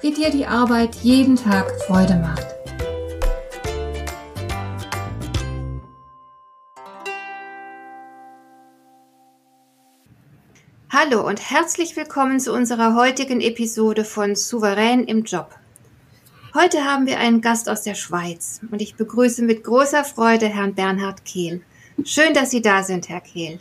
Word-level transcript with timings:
wie 0.00 0.12
dir 0.12 0.30
die 0.30 0.46
Arbeit 0.46 0.94
jeden 0.96 1.36
Tag 1.36 1.70
Freude 1.82 2.14
macht. 2.16 2.46
Hallo 10.90 11.26
und 11.26 11.50
herzlich 11.50 11.96
willkommen 11.96 12.40
zu 12.40 12.52
unserer 12.52 12.94
heutigen 12.94 13.40
Episode 13.40 14.04
von 14.04 14.36
Souverän 14.36 15.04
im 15.04 15.24
Job. 15.24 15.54
Heute 16.54 16.84
haben 16.84 17.06
wir 17.06 17.18
einen 17.18 17.40
Gast 17.40 17.68
aus 17.68 17.82
der 17.82 17.94
Schweiz 17.94 18.60
und 18.70 18.80
ich 18.80 18.94
begrüße 18.94 19.42
mit 19.42 19.64
großer 19.64 20.04
Freude 20.04 20.46
Herrn 20.46 20.74
Bernhard 20.74 21.24
Kehl. 21.24 21.62
Schön, 22.04 22.34
dass 22.34 22.50
Sie 22.50 22.62
da 22.62 22.82
sind, 22.82 23.08
Herr 23.08 23.20
Kehl. 23.20 23.58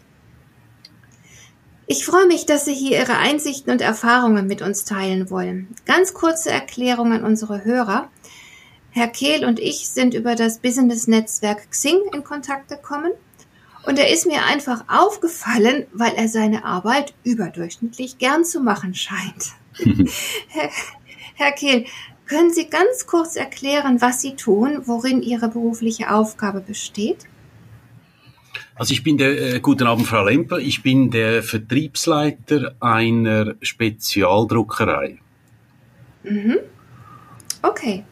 Ich 1.89 2.05
freue 2.05 2.27
mich, 2.27 2.45
dass 2.45 2.65
Sie 2.65 2.73
hier 2.73 2.99
Ihre 2.99 3.15
Einsichten 3.17 3.71
und 3.71 3.79
Erfahrungen 3.81 4.45
mit 4.45 4.61
uns 4.61 4.83
teilen 4.83 5.29
wollen. 5.29 5.73
Ganz 5.85 6.13
kurze 6.13 6.51
Erklärung 6.51 7.13
an 7.13 7.23
unsere 7.23 7.63
Hörer. 7.63 8.09
Herr 8.91 9.07
Kehl 9.07 9.45
und 9.45 9.57
ich 9.57 9.87
sind 9.87 10.13
über 10.13 10.35
das 10.35 10.59
Business-Netzwerk 10.59 11.71
Xing 11.71 11.99
in 12.13 12.25
Kontakt 12.25 12.67
gekommen 12.67 13.11
und 13.85 13.97
er 13.99 14.11
ist 14.11 14.25
mir 14.25 14.43
einfach 14.43 14.83
aufgefallen, 14.89 15.87
weil 15.93 16.13
er 16.15 16.27
seine 16.27 16.65
Arbeit 16.65 17.13
überdurchschnittlich 17.23 18.17
gern 18.17 18.43
zu 18.43 18.59
machen 18.59 18.93
scheint. 18.93 19.53
Herr, 20.49 20.69
Herr 21.35 21.51
Kehl, 21.53 21.85
können 22.25 22.51
Sie 22.51 22.67
ganz 22.67 23.07
kurz 23.07 23.37
erklären, 23.37 24.01
was 24.01 24.19
Sie 24.19 24.35
tun, 24.35 24.81
worin 24.83 25.21
Ihre 25.21 25.47
berufliche 25.47 26.13
Aufgabe 26.13 26.59
besteht? 26.59 27.19
Also 28.77 28.93
ich 28.93 29.03
bin 29.03 29.17
der, 29.17 29.55
äh, 29.55 29.59
guten 29.59 29.87
Abend 29.87 30.05
Frau 30.05 30.23
Lemper, 30.23 30.59
ich 30.59 30.83
bin 30.83 31.09
der 31.09 31.41
Vertriebsleiter 31.41 32.75
einer 32.79 33.55
Spezialdruckerei. 33.61 35.17
Mhm. 36.23 36.57
Okay. 37.63 38.03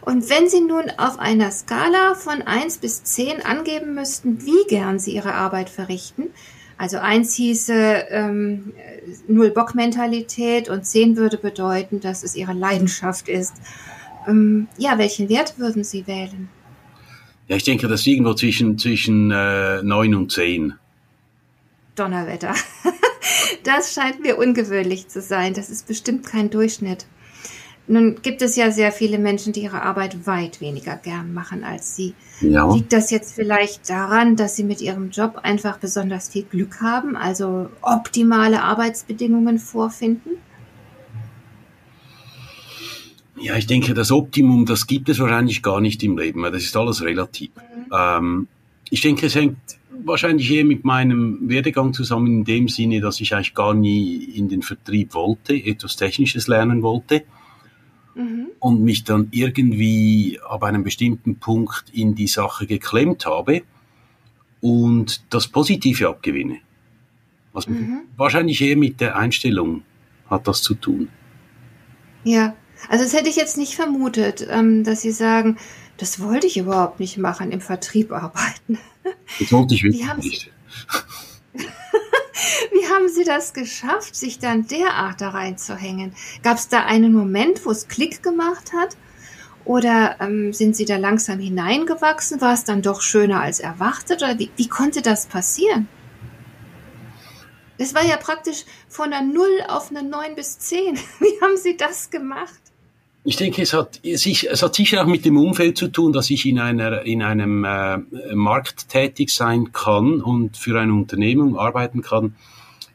Und 0.00 0.28
wenn 0.30 0.48
Sie 0.48 0.62
nun 0.62 0.90
auf 0.96 1.18
einer 1.18 1.50
Skala 1.50 2.14
von 2.14 2.42
1 2.42 2.78
bis 2.78 3.04
10 3.04 3.44
angeben 3.44 3.94
müssten, 3.94 4.44
wie 4.44 4.66
gern 4.68 4.98
Sie 4.98 5.14
Ihre 5.14 5.34
Arbeit 5.34 5.68
verrichten, 5.68 6.28
also 6.78 6.96
1 6.96 7.34
hieße 7.34 7.74
ähm, 8.08 8.72
Null-Bock-Mentalität 9.28 10.70
und 10.70 10.86
10 10.86 11.16
würde 11.16 11.36
bedeuten, 11.36 12.00
dass 12.00 12.22
es 12.22 12.34
Ihre 12.34 12.54
Leidenschaft 12.54 13.28
ist. 13.28 13.52
Ähm, 14.26 14.66
ja, 14.78 14.96
welchen 14.96 15.28
Wert 15.28 15.58
würden 15.58 15.84
Sie 15.84 16.06
wählen? 16.06 16.48
Ja, 17.50 17.56
ich 17.56 17.64
denke, 17.64 17.88
das 17.88 18.02
ist 18.02 18.06
irgendwo 18.06 18.32
zwischen, 18.34 18.78
zwischen 18.78 19.32
äh, 19.32 19.82
9 19.82 20.14
und 20.14 20.30
10. 20.32 20.74
Donnerwetter. 21.96 22.54
Das 23.64 23.92
scheint 23.92 24.22
mir 24.22 24.38
ungewöhnlich 24.38 25.08
zu 25.08 25.20
sein. 25.20 25.52
Das 25.52 25.68
ist 25.68 25.86
bestimmt 25.86 26.24
kein 26.24 26.48
Durchschnitt. 26.48 27.04
Nun 27.86 28.22
gibt 28.22 28.40
es 28.40 28.56
ja 28.56 28.70
sehr 28.70 28.90
viele 28.90 29.18
Menschen, 29.18 29.52
die 29.52 29.64
ihre 29.64 29.82
Arbeit 29.82 30.26
weit 30.26 30.62
weniger 30.62 30.96
gern 30.96 31.34
machen 31.34 31.62
als 31.62 31.94
Sie. 31.94 32.14
Ja. 32.40 32.72
Liegt 32.72 32.92
das 32.92 33.10
jetzt 33.10 33.34
vielleicht 33.34 33.90
daran, 33.90 34.36
dass 34.36 34.56
Sie 34.56 34.64
mit 34.64 34.80
Ihrem 34.80 35.10
Job 35.10 35.40
einfach 35.42 35.76
besonders 35.76 36.30
viel 36.30 36.44
Glück 36.44 36.80
haben, 36.80 37.16
also 37.16 37.68
optimale 37.82 38.62
Arbeitsbedingungen 38.62 39.58
vorfinden? 39.58 40.30
Ja, 43.40 43.56
ich 43.56 43.66
denke, 43.66 43.94
das 43.94 44.12
Optimum, 44.12 44.66
das 44.66 44.86
gibt 44.86 45.08
es 45.08 45.18
wahrscheinlich 45.18 45.62
gar 45.62 45.80
nicht 45.80 46.02
im 46.02 46.18
Leben. 46.18 46.42
Das 46.42 46.62
ist 46.62 46.76
alles 46.76 47.02
relativ. 47.02 47.50
Mhm. 47.56 47.92
Ähm, 47.96 48.48
ich 48.90 49.00
denke, 49.00 49.26
es 49.26 49.34
hängt 49.34 49.56
wahrscheinlich 50.04 50.50
eher 50.50 50.64
mit 50.64 50.84
meinem 50.84 51.48
Werdegang 51.48 51.92
zusammen 51.92 52.26
in 52.28 52.44
dem 52.44 52.68
Sinne, 52.68 53.00
dass 53.00 53.20
ich 53.20 53.34
eigentlich 53.34 53.54
gar 53.54 53.74
nie 53.74 54.24
in 54.24 54.48
den 54.48 54.62
Vertrieb 54.62 55.14
wollte, 55.14 55.54
etwas 55.54 55.96
Technisches 55.96 56.48
lernen 56.48 56.82
wollte 56.82 57.24
mhm. 58.14 58.48
und 58.58 58.82
mich 58.82 59.04
dann 59.04 59.28
irgendwie 59.30 60.38
ab 60.48 60.62
einem 60.62 60.84
bestimmten 60.84 61.36
Punkt 61.36 61.84
in 61.92 62.14
die 62.14 62.26
Sache 62.26 62.66
geklemmt 62.66 63.26
habe 63.26 63.62
und 64.60 65.22
das 65.30 65.48
Positive 65.48 66.08
abgewinne. 66.08 66.58
Also 67.52 67.70
mhm. 67.70 68.02
wahrscheinlich 68.16 68.60
eher 68.60 68.76
mit 68.76 69.00
der 69.00 69.16
Einstellung 69.16 69.82
hat 70.28 70.46
das 70.46 70.62
zu 70.62 70.74
tun. 70.74 71.08
Ja, 72.22 72.54
also 72.88 73.04
das 73.04 73.12
hätte 73.12 73.28
ich 73.28 73.36
jetzt 73.36 73.58
nicht 73.58 73.74
vermutet, 73.74 74.46
ähm, 74.48 74.84
dass 74.84 75.02
Sie 75.02 75.12
sagen, 75.12 75.58
das 75.96 76.20
wollte 76.20 76.46
ich 76.46 76.56
überhaupt 76.56 76.98
nicht 77.00 77.18
machen, 77.18 77.52
im 77.52 77.60
Vertrieb 77.60 78.12
arbeiten. 78.12 78.78
Das 79.38 79.52
wollte 79.52 79.74
ich 79.74 79.84
wirklich 79.84 80.14
nicht. 80.16 80.50
Wie 82.72 82.86
haben 82.88 83.08
Sie 83.08 83.24
das 83.24 83.52
geschafft, 83.52 84.16
sich 84.16 84.38
dann 84.38 84.66
derart 84.66 85.20
da 85.20 85.30
reinzuhängen? 85.30 86.14
Gab 86.42 86.56
es 86.56 86.68
da 86.68 86.84
einen 86.84 87.12
Moment, 87.12 87.66
wo 87.66 87.70
es 87.70 87.88
Klick 87.88 88.22
gemacht 88.22 88.72
hat? 88.72 88.96
Oder 89.64 90.16
ähm, 90.20 90.52
sind 90.52 90.74
Sie 90.74 90.86
da 90.86 90.96
langsam 90.96 91.38
hineingewachsen? 91.38 92.40
War 92.40 92.54
es 92.54 92.64
dann 92.64 92.82
doch 92.82 93.02
schöner 93.02 93.40
als 93.40 93.60
erwartet? 93.60 94.22
Oder 94.22 94.38
wie, 94.38 94.50
wie 94.56 94.68
konnte 94.68 95.02
das 95.02 95.26
passieren? 95.26 95.86
Das 97.78 97.94
war 97.94 98.04
ja 98.04 98.16
praktisch 98.16 98.64
von 98.88 99.12
einer 99.12 99.26
0 99.26 99.46
auf 99.68 99.90
eine 99.90 100.02
9 100.02 100.34
bis 100.34 100.58
10. 100.58 100.96
Wie 101.20 101.40
haben 101.40 101.56
Sie 101.56 101.76
das 101.78 102.10
gemacht? 102.10 102.60
Ich 103.22 103.36
denke, 103.36 103.60
es 103.60 103.74
hat, 103.74 104.00
es 104.02 104.62
hat 104.62 104.74
sicher 104.74 105.02
auch 105.02 105.06
mit 105.06 105.26
dem 105.26 105.36
Umfeld 105.36 105.76
zu 105.76 105.88
tun, 105.88 106.12
dass 106.12 106.30
ich 106.30 106.46
in, 106.46 106.58
einer, 106.58 107.02
in 107.02 107.22
einem 107.22 107.64
äh, 107.64 107.98
Markt 108.34 108.88
tätig 108.88 109.30
sein 109.30 109.72
kann 109.72 110.22
und 110.22 110.56
für 110.56 110.80
eine 110.80 110.94
Unternehmung 110.94 111.58
arbeiten 111.58 112.00
kann, 112.00 112.34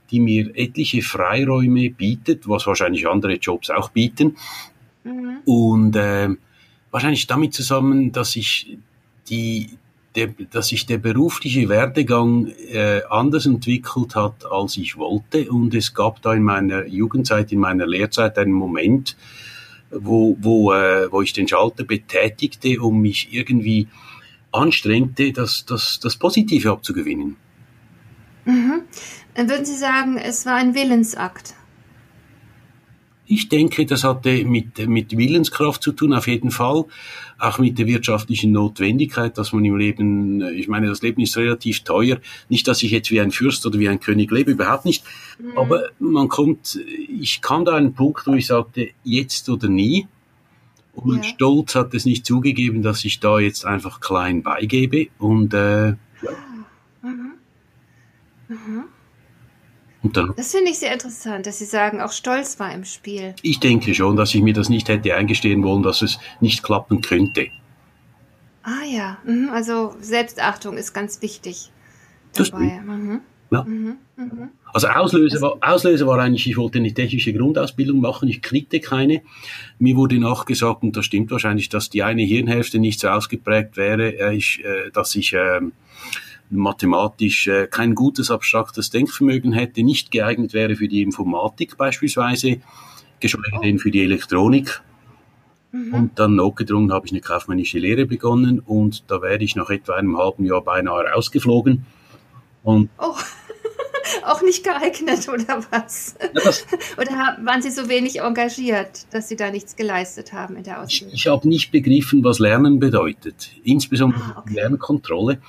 die 0.10 0.20
mir 0.20 0.52
etliche 0.56 1.04
Freiräume 1.04 1.92
bietet, 1.92 2.48
was 2.48 2.66
wahrscheinlich 2.66 3.08
andere 3.08 3.36
Jobs 3.36 3.70
auch 3.70 3.90
bieten. 3.90 4.36
Mhm. 5.04 5.38
Und 5.46 5.96
äh, 5.96 6.30
wahrscheinlich 6.90 7.28
damit 7.28 7.54
zusammen, 7.54 8.12
dass 8.12 8.36
ich 8.36 8.78
die, 9.30 9.70
der, 10.16 10.30
dass 10.50 10.70
sich 10.70 10.88
der 10.88 10.98
berufliche 10.98 11.70
Werdegang 11.70 12.48
äh, 12.48 13.02
anders 13.12 13.46
entwickelt 13.46 14.16
hat, 14.16 14.46
als 14.50 14.78
ich 14.78 14.98
wollte. 14.98 15.52
Und 15.52 15.76
es 15.76 15.94
gab 15.94 16.24
da 16.24 16.34
in 16.34 16.44
meiner 16.44 16.88
Jugendzeit, 16.88 17.52
in 17.52 17.60
meiner 17.60 17.86
Lehrzeit 17.86 18.40
einen 18.40 18.54
Moment, 18.54 19.16
wo, 20.00 20.38
wo, 20.40 20.74
äh, 20.74 21.12
wo 21.12 21.22
ich 21.22 21.34
den 21.34 21.48
Schalter 21.48 21.84
betätigte, 21.84 22.82
um 22.82 23.02
mich 23.02 23.30
irgendwie 23.32 23.88
anstrengte, 24.52 25.32
das, 25.32 25.66
das, 25.66 26.00
das 26.00 26.16
Positive 26.16 26.72
abzugewinnen. 26.72 27.36
Mhm. 28.46 28.82
Würden 29.36 29.66
Sie 29.66 29.76
sagen, 29.76 30.18
es 30.18 30.46
war 30.46 30.56
ein 30.56 30.76
Willensakt? 30.76 31.56
Ich 33.28 33.50
denke, 33.50 33.86
das 33.86 34.04
hatte 34.04 34.46
mit, 34.46 34.88
mit 34.88 35.18
Willenskraft 35.18 35.82
zu 35.82 35.92
tun, 35.92 36.14
auf 36.14 36.28
jeden 36.28 36.52
Fall. 36.52 36.86
Auch 37.40 37.58
mit 37.58 37.80
der 37.80 37.88
wirtschaftlichen 37.88 38.52
Notwendigkeit, 38.52 39.38
dass 39.38 39.52
man 39.52 39.66
im 39.66 39.78
Leben, 39.78 40.42
ich 40.54 40.68
meine, 40.68 40.88
das 40.88 41.02
Leben 41.02 41.22
ist 41.22 41.36
relativ 41.36 41.84
teuer. 41.84 42.20
Nicht, 42.50 42.68
dass 42.68 42.84
ich 42.84 42.92
jetzt 42.92 43.10
wie 43.12 43.20
ein 43.20 43.32
Fürst 43.32 43.66
oder 43.66 43.80
wie 43.80 43.90
ein 43.90 44.00
König 44.00 44.32
lebe, 44.32 44.52
überhaupt 44.52 44.86
nicht. 44.86 45.04
Mhm. 45.40 45.58
Aber 45.58 45.90
man 46.00 46.28
kommt, 46.28 46.80
ich 47.10 47.42
kam 47.42 47.66
da 47.66 47.76
einen 47.76 47.94
Punkt, 47.94 48.28
wo 48.28 48.34
ich 48.34 48.48
sagte, 48.48 48.90
jetzt 49.04 49.50
oder 49.50 49.70
nie. 49.70 50.08
Und 50.94 51.18
ja. 51.18 51.24
Stolz 51.24 51.76
hat 51.76 51.94
es 51.94 52.06
nicht 52.06 52.26
zugegeben, 52.26 52.82
dass 52.82 53.04
ich 53.04 53.20
da 53.20 53.40
jetzt 53.40 53.66
einfach 53.66 54.00
klein 54.00 54.44
beigebe. 54.44 55.08
Und 55.18 55.54
äh, 55.54 55.88
ja. 55.88 55.96
Mhm. 57.02 57.34
Mhm. 58.48 58.84
Das 60.14 60.52
finde 60.52 60.72
ich 60.72 60.80
sehr 60.80 60.94
interessant, 60.94 61.46
dass 61.48 61.60
Sie 61.60 61.66
sagen, 61.66 62.02
auch 62.02 62.12
Stolz 62.12 62.60
war 62.60 62.74
im 62.74 62.86
Spiel. 62.86 63.36
Ich 63.42 63.60
denke 63.60 63.94
schon, 63.94 64.16
dass 64.16 64.34
ich 64.34 64.42
mir 64.42 64.54
das 64.54 64.70
nicht 64.70 64.90
hätte 64.90 65.16
eingestehen 65.16 65.64
wollen, 65.64 65.84
dass 65.84 66.02
es 66.02 66.20
nicht 66.42 66.64
klappen 66.64 67.02
könnte. 67.02 67.48
Ah 68.64 68.84
ja, 68.90 69.18
mhm, 69.26 69.50
also 69.52 69.96
Selbstachtung 70.02 70.78
ist 70.78 70.94
ganz 70.94 71.22
wichtig 71.22 71.72
dabei. 72.34 72.82
Mhm. 72.84 73.22
Ja. 73.52 73.64
Mhm, 73.64 73.98
mhm. 74.18 74.50
Also 74.74 74.88
Auslöser 74.88 75.40
war, 75.40 75.58
Auslöser 75.62 76.08
war 76.08 76.20
eigentlich, 76.20 76.50
ich 76.50 76.58
wollte 76.58 76.80
eine 76.80 76.94
technische 76.94 77.32
Grundausbildung 77.32 78.02
machen, 78.02 78.28
ich 78.28 78.42
kriegte 78.42 78.80
keine. 78.80 79.22
Mir 79.80 79.96
wurde 79.96 80.20
nachgesagt, 80.20 80.84
und 80.84 80.98
das 80.98 81.06
stimmt 81.06 81.32
wahrscheinlich, 81.32 81.70
dass 81.70 81.90
die 81.90 82.04
eine 82.04 82.24
Hirnhälfte 82.24 82.80
nicht 82.80 83.00
so 83.00 83.08
ausgeprägt 83.08 83.78
wäre, 83.78 84.20
äh, 84.20 84.36
ich, 84.36 84.64
äh, 84.66 84.90
dass 84.92 85.16
ich 85.16 85.34
ähm, 85.34 85.74
mathematisch 86.50 87.48
äh, 87.48 87.68
kein 87.68 87.96
gutes 87.96 88.32
abstraktes 88.32 88.90
Denkvermögen 88.90 89.54
hätte, 89.54 89.84
nicht 89.84 90.12
geeignet 90.12 90.54
wäre 90.54 90.76
für 90.76 90.88
die 90.88 91.02
Informatik 91.02 91.78
beispielsweise, 91.78 92.58
geschweige 93.20 93.60
denn 93.64 93.80
für 93.80 93.92
die 93.92 94.04
Elektronik. 94.04 94.82
Mhm. 95.72 95.94
Und 95.94 96.20
dann 96.20 96.36
notgedrungen 96.36 96.92
habe 96.94 97.06
ich 97.06 97.12
eine 97.12 97.22
kaufmännische 97.22 97.80
Lehre 97.80 98.06
begonnen 98.06 98.60
und 98.60 99.04
da 99.08 99.22
werde 99.22 99.44
ich 99.44 99.56
nach 99.56 99.70
etwa 99.70 99.96
einem 99.96 100.18
halben 100.18 100.46
Jahr 100.46 100.62
beinahe 100.62 101.06
rausgeflogen. 101.06 101.86
Und 102.64 102.90
oh, 102.98 103.16
auch 104.26 104.42
nicht 104.42 104.64
geeignet 104.64 105.28
oder 105.28 105.64
was? 105.72 106.16
Oder 106.98 107.38
waren 107.44 107.62
Sie 107.62 107.72
so 107.72 107.90
wenig 107.90 108.22
engagiert, 108.22 109.06
dass 109.12 109.28
Sie 109.28 109.36
da 109.36 109.52
nichts 109.52 109.76
geleistet 109.76 110.34
haben 110.34 110.56
in 110.56 110.64
der 110.64 110.82
Ausbildung? 110.82 111.14
Ich, 111.14 111.26
ich 111.26 111.28
habe 111.32 111.48
nicht 111.48 111.72
begriffen, 111.72 112.24
was 112.24 112.40
Lernen 112.40 112.80
bedeutet, 112.80 113.52
insbesondere 113.64 114.22
ah, 114.22 114.40
okay. 114.40 114.54
Lernkontrolle. 114.54 115.42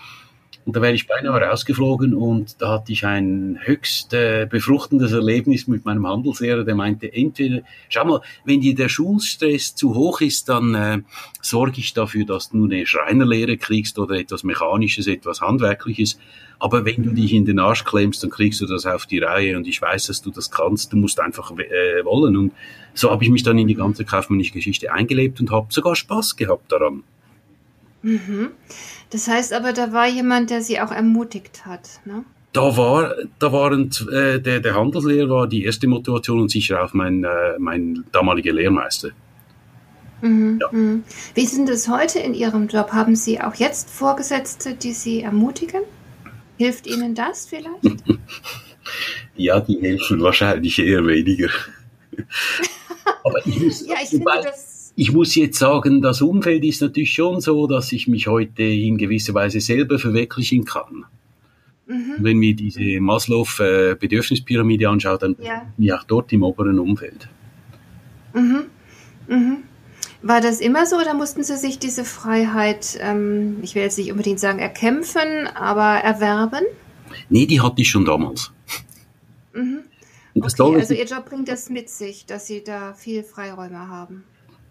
Und 0.66 0.74
da 0.74 0.82
wäre 0.82 0.94
ich 0.94 1.06
beinahe 1.06 1.40
rausgeflogen 1.40 2.12
und 2.12 2.60
da 2.60 2.72
hatte 2.72 2.90
ich 2.90 3.06
ein 3.06 3.60
höchst 3.62 4.12
äh, 4.12 4.48
befruchtendes 4.50 5.12
Erlebnis 5.12 5.68
mit 5.68 5.84
meinem 5.84 6.08
Handelslehrer, 6.08 6.64
der 6.64 6.74
meinte, 6.74 7.12
entweder, 7.12 7.60
schau 7.88 8.04
mal, 8.04 8.20
wenn 8.44 8.60
dir 8.60 8.74
der 8.74 8.88
Schulstress 8.88 9.76
zu 9.76 9.94
hoch 9.94 10.20
ist, 10.20 10.48
dann 10.48 10.74
äh, 10.74 10.98
sorge 11.40 11.78
ich 11.78 11.94
dafür, 11.94 12.26
dass 12.26 12.50
du 12.50 12.64
eine 12.64 12.84
Schreinerlehre 12.84 13.58
kriegst 13.58 13.96
oder 14.00 14.16
etwas 14.16 14.42
Mechanisches, 14.42 15.06
etwas 15.06 15.40
Handwerkliches. 15.40 16.18
Aber 16.58 16.84
wenn 16.84 17.04
du 17.04 17.10
dich 17.10 17.32
in 17.32 17.44
den 17.44 17.60
Arsch 17.60 17.84
klemmst, 17.84 18.24
dann 18.24 18.30
kriegst 18.30 18.60
du 18.60 18.66
das 18.66 18.86
auf 18.86 19.06
die 19.06 19.20
Reihe 19.20 19.56
und 19.56 19.68
ich 19.68 19.80
weiß, 19.80 20.08
dass 20.08 20.20
du 20.20 20.32
das 20.32 20.50
kannst. 20.50 20.92
Du 20.92 20.96
musst 20.96 21.20
einfach 21.20 21.52
äh, 21.52 22.04
wollen. 22.04 22.36
Und 22.36 22.52
so 22.92 23.12
habe 23.12 23.22
ich 23.22 23.30
mich 23.30 23.44
dann 23.44 23.56
in 23.56 23.68
die 23.68 23.76
ganze 23.76 24.04
kaufmännische 24.04 24.54
Geschichte 24.54 24.92
eingelebt 24.92 25.38
und 25.38 25.52
habe 25.52 25.68
sogar 25.70 25.94
Spaß 25.94 26.34
gehabt 26.34 26.72
daran. 26.72 27.04
Mhm. 28.06 28.50
Das 29.10 29.26
heißt 29.26 29.52
aber, 29.52 29.72
da 29.72 29.92
war 29.92 30.06
jemand, 30.06 30.50
der 30.50 30.62
sie 30.62 30.80
auch 30.80 30.92
ermutigt 30.92 31.66
hat, 31.66 32.00
ne? 32.04 32.24
Da 32.52 32.76
war, 32.76 33.14
da 33.38 33.52
waren 33.52 33.90
äh, 34.12 34.40
der, 34.40 34.60
der 34.60 34.74
Handelslehrer 34.74 35.28
war 35.28 35.46
die 35.48 35.64
erste 35.64 35.88
Motivation 35.88 36.40
und 36.40 36.50
sicher 36.50 36.82
auch 36.82 36.94
mein, 36.94 37.24
äh, 37.24 37.58
mein 37.58 38.04
damaliger 38.12 38.52
Lehrmeister. 38.52 39.10
Mhm, 40.22 40.58
ja. 40.60 40.68
Mhm. 40.70 41.02
Wie 41.34 41.46
sind 41.46 41.68
es 41.68 41.88
heute 41.88 42.20
in 42.20 42.32
Ihrem 42.32 42.68
Job? 42.68 42.92
Haben 42.92 43.16
Sie 43.16 43.40
auch 43.40 43.56
jetzt 43.56 43.90
Vorgesetzte, 43.90 44.74
die 44.74 44.92
Sie 44.92 45.22
ermutigen? 45.22 45.82
Hilft 46.58 46.86
Ihnen 46.86 47.14
das 47.14 47.46
vielleicht? 47.46 48.04
ja, 49.36 49.60
die 49.60 49.80
helfen 49.80 50.22
wahrscheinlich 50.22 50.78
eher 50.78 51.04
weniger. 51.06 51.50
Aber 53.24 53.44
ich 53.44 53.60
muss, 53.60 53.86
ja, 53.86 53.96
ich 54.00 54.10
finde 54.10 54.24
das 54.44 54.75
ich 54.96 55.12
muss 55.12 55.34
jetzt 55.34 55.58
sagen, 55.58 56.00
das 56.00 56.22
Umfeld 56.22 56.64
ist 56.64 56.80
natürlich 56.80 57.12
schon 57.12 57.42
so, 57.42 57.66
dass 57.66 57.92
ich 57.92 58.08
mich 58.08 58.26
heute 58.26 58.62
in 58.62 58.96
gewisser 58.96 59.34
Weise 59.34 59.60
selber 59.60 59.98
verwirklichen 59.98 60.64
kann. 60.64 61.04
Mhm. 61.86 62.14
Wenn 62.18 62.40
wir 62.40 62.56
diese 62.56 62.98
Maslow-Bedürfnispyramide 63.00 64.88
anschauen, 64.88 65.18
dann 65.20 65.36
ja. 65.38 65.66
bin 65.76 65.86
ich 65.86 65.92
auch 65.92 66.02
dort 66.04 66.32
im 66.32 66.42
oberen 66.42 66.78
Umfeld. 66.78 67.28
Mhm. 68.32 68.64
Mhm. 69.28 69.58
War 70.22 70.40
das 70.40 70.60
immer 70.60 70.86
so 70.86 70.96
oder 70.96 71.12
mussten 71.12 71.44
Sie 71.44 71.58
sich 71.58 71.78
diese 71.78 72.04
Freiheit, 72.04 72.98
ähm, 73.00 73.58
ich 73.62 73.74
will 73.74 73.82
jetzt 73.82 73.98
nicht 73.98 74.10
unbedingt 74.10 74.40
sagen 74.40 74.58
erkämpfen, 74.58 75.46
aber 75.54 76.00
erwerben? 76.02 76.64
Nee, 77.28 77.44
die 77.44 77.60
hatte 77.60 77.82
ich 77.82 77.90
schon 77.90 78.06
damals. 78.06 78.50
Mhm. 79.52 79.80
Okay, 80.34 80.74
also 80.74 80.94
Ihr 80.94 81.04
Job 81.04 81.26
bringt 81.28 81.48
das 81.48 81.70
mit 81.70 81.88
sich, 81.90 82.26
dass 82.26 82.46
Sie 82.46 82.64
da 82.64 82.94
viel 82.94 83.22
Freiräume 83.22 83.88
haben. 83.88 84.24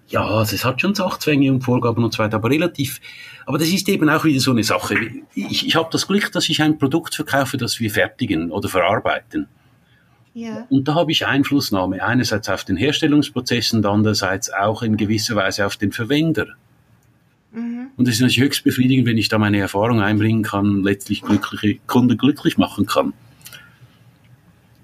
Ja, 0.07 0.41
es 0.41 0.63
hat 0.63 0.81
schon 0.81 0.93
Sachzwänge 0.93 1.51
und 1.51 1.61
Vorgaben 1.61 2.03
und 2.03 2.13
so 2.13 2.19
weiter, 2.19 2.35
aber 2.35 2.49
relativ, 2.49 3.01
aber 3.45 3.57
das 3.57 3.69
ist 3.69 3.89
eben 3.89 4.07
auch 4.09 4.23
wieder 4.23 4.39
so 4.39 4.51
eine 4.51 4.63
Sache. 4.63 4.95
Ich, 5.33 5.65
ich 5.65 5.75
habe 5.75 5.89
das 5.91 6.07
Glück, 6.07 6.31
dass 6.31 6.47
ich 6.47 6.61
ein 6.61 6.77
Produkt 6.77 7.15
verkaufe, 7.15 7.57
das 7.57 7.79
wir 7.79 7.89
fertigen 7.89 8.51
oder 8.51 8.69
verarbeiten. 8.69 9.47
Ja. 10.35 10.67
Und 10.69 10.87
da 10.87 10.95
habe 10.95 11.11
ich 11.11 11.25
Einflussnahme, 11.25 12.03
einerseits 12.03 12.49
auf 12.49 12.65
den 12.65 12.75
Herstellungsprozess 12.75 13.73
und 13.73 13.85
andererseits 13.85 14.53
auch 14.53 14.83
in 14.83 14.97
gewisser 14.97 15.35
Weise 15.35 15.65
auf 15.65 15.77
den 15.77 15.91
Verwender. 15.91 16.47
Mhm. 17.53 17.87
Und 17.95 18.07
es 18.07 18.15
ist 18.15 18.21
natürlich 18.21 18.41
höchst 18.41 18.63
befriedigend, 18.63 19.07
wenn 19.07 19.17
ich 19.17 19.29
da 19.29 19.39
meine 19.39 19.59
Erfahrung 19.59 20.01
einbringen 20.01 20.43
kann, 20.43 20.83
letztlich 20.83 21.21
glückliche 21.21 21.79
Kunden 21.87 22.17
glücklich 22.17 22.57
machen 22.57 22.85
kann. 22.85 23.13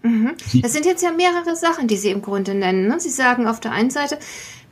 Mhm. 0.03 0.31
Das 0.61 0.73
sind 0.73 0.85
jetzt 0.85 1.03
ja 1.03 1.11
mehrere 1.11 1.55
Sachen, 1.55 1.87
die 1.87 1.97
Sie 1.97 2.09
im 2.09 2.21
Grunde 2.21 2.55
nennen. 2.55 2.87
Ne? 2.87 2.99
Sie 2.99 3.09
sagen 3.09 3.45
auf 3.47 3.59
der 3.59 3.71
einen 3.71 3.91
Seite, 3.91 4.17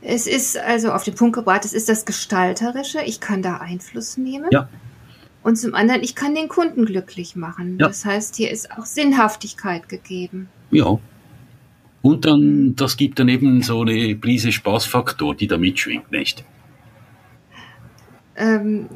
es 0.01 0.27
ist 0.27 0.57
also 0.57 0.91
auf 0.91 1.03
den 1.03 1.15
Punkt 1.15 1.35
gebracht, 1.35 1.65
es 1.65 1.73
ist 1.73 1.89
das 1.89 2.05
Gestalterische. 2.05 3.01
Ich 3.05 3.19
kann 3.19 3.41
da 3.41 3.57
Einfluss 3.57 4.17
nehmen. 4.17 4.47
Ja. 4.51 4.69
Und 5.43 5.57
zum 5.57 5.73
anderen, 5.73 6.03
ich 6.03 6.15
kann 6.15 6.35
den 6.35 6.47
Kunden 6.47 6.85
glücklich 6.85 7.35
machen. 7.35 7.77
Ja. 7.79 7.87
Das 7.87 8.05
heißt, 8.05 8.35
hier 8.35 8.51
ist 8.51 8.71
auch 8.71 8.85
Sinnhaftigkeit 8.85 9.89
gegeben. 9.89 10.49
Ja. 10.71 10.99
Und 12.01 12.25
dann, 12.25 12.75
das 12.75 12.95
gibt 12.95 13.19
dann 13.19 13.27
eben 13.27 13.61
so 13.61 13.81
eine 13.81 14.15
Prise 14.15 14.51
Spaßfaktor, 14.51 15.35
die 15.35 15.47
da 15.47 15.57
mitschwingt, 15.57 16.11
nicht? 16.11 16.45
Ähm, 18.37 18.87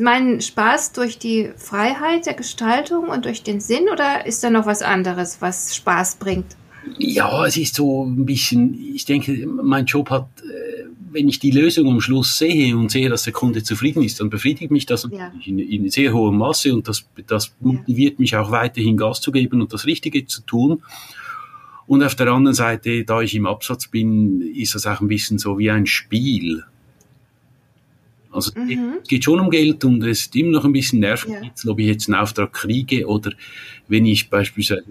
meinen 0.00 0.40
Spaß 0.40 0.92
durch 0.92 1.18
die 1.18 1.50
Freiheit 1.56 2.26
der 2.26 2.34
Gestaltung 2.34 3.08
und 3.08 3.24
durch 3.24 3.42
den 3.42 3.60
Sinn 3.60 3.88
oder 3.92 4.24
ist 4.24 4.44
da 4.44 4.50
noch 4.50 4.66
was 4.66 4.82
anderes, 4.82 5.40
was 5.40 5.74
Spaß 5.74 6.16
bringt? 6.16 6.56
Ja, 6.98 7.46
es 7.46 7.56
ist 7.56 7.74
so 7.74 8.04
ein 8.04 8.26
bisschen, 8.26 8.78
ich 8.94 9.04
denke, 9.04 9.46
mein 9.46 9.86
Job 9.86 10.10
hat, 10.10 10.28
äh, 10.42 10.84
wenn 11.12 11.28
ich 11.28 11.38
die 11.38 11.50
Lösung 11.50 11.88
am 11.88 12.00
Schluss 12.00 12.38
sehe 12.38 12.76
und 12.76 12.90
sehe, 12.90 13.08
dass 13.08 13.24
der 13.24 13.32
Kunde 13.32 13.62
zufrieden 13.62 14.02
ist, 14.02 14.20
dann 14.20 14.30
befriedigt 14.30 14.70
mich 14.70 14.86
das 14.86 15.08
ja. 15.10 15.32
in, 15.44 15.58
in, 15.58 15.90
sehr 15.90 16.12
hohem 16.12 16.38
Maße 16.38 16.72
und 16.72 16.88
das, 16.88 17.04
das 17.26 17.54
motiviert 17.60 18.14
ja. 18.14 18.20
mich 18.20 18.36
auch 18.36 18.50
weiterhin 18.50 18.96
Gas 18.96 19.20
zu 19.20 19.30
geben 19.30 19.60
und 19.60 19.72
das 19.72 19.86
Richtige 19.86 20.26
zu 20.26 20.42
tun. 20.42 20.82
Und 21.86 22.02
auf 22.02 22.14
der 22.14 22.28
anderen 22.28 22.54
Seite, 22.54 23.04
da 23.04 23.20
ich 23.20 23.34
im 23.34 23.46
Absatz 23.46 23.88
bin, 23.88 24.40
ist 24.54 24.74
das 24.74 24.86
auch 24.86 25.00
ein 25.00 25.08
bisschen 25.08 25.38
so 25.38 25.58
wie 25.58 25.70
ein 25.70 25.86
Spiel. 25.86 26.64
Also 28.30 28.52
mhm. 28.58 28.98
es 29.02 29.08
geht 29.08 29.24
schon 29.24 29.40
um 29.40 29.50
Geld 29.50 29.84
und 29.84 30.02
es 30.04 30.20
ist 30.20 30.36
immer 30.36 30.52
noch 30.52 30.64
ein 30.64 30.72
bisschen 30.72 31.00
Nervenkitzel, 31.00 31.68
ja. 31.68 31.72
ob 31.72 31.78
ich 31.78 31.86
jetzt 31.86 32.08
einen 32.08 32.18
Auftrag 32.18 32.52
kriege 32.52 33.06
oder 33.06 33.32
wenn 33.88 34.06
ich 34.06 34.30
beispielsweise 34.30 34.84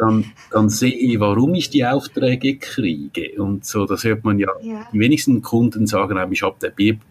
dann, 0.00 0.24
dann 0.50 0.70
sehe 0.70 0.94
ich, 0.94 1.20
warum 1.20 1.54
ich 1.54 1.68
die 1.68 1.84
Aufträge 1.84 2.56
kriege. 2.56 3.32
Und 3.40 3.66
so, 3.66 3.84
das 3.84 4.02
hört 4.04 4.24
man 4.24 4.38
ja, 4.38 4.48
ja. 4.62 4.88
die 4.92 4.98
wenigsten 4.98 5.42
Kunden 5.42 5.86
sagen, 5.86 6.18
ich 6.32 6.42
habe 6.42 6.56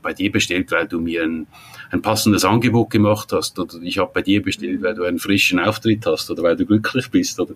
bei 0.01 0.13
dir 0.13 0.31
bestellt, 0.31 0.71
weil 0.71 0.87
du 0.87 0.99
mir 0.99 1.23
ein, 1.23 1.45
ein 1.91 2.01
passendes 2.01 2.43
Angebot 2.45 2.89
gemacht 2.89 3.31
hast 3.31 3.59
oder 3.59 3.75
ich 3.83 3.99
habe 3.99 4.09
bei 4.11 4.23
dir 4.23 4.41
bestellt, 4.41 4.81
weil 4.81 4.95
du 4.95 5.03
einen 5.03 5.19
frischen 5.19 5.59
Auftritt 5.59 6.05
hast 6.07 6.31
oder 6.31 6.41
weil 6.41 6.55
du 6.55 6.65
glücklich 6.65 7.11
bist 7.11 7.39
oder, 7.39 7.53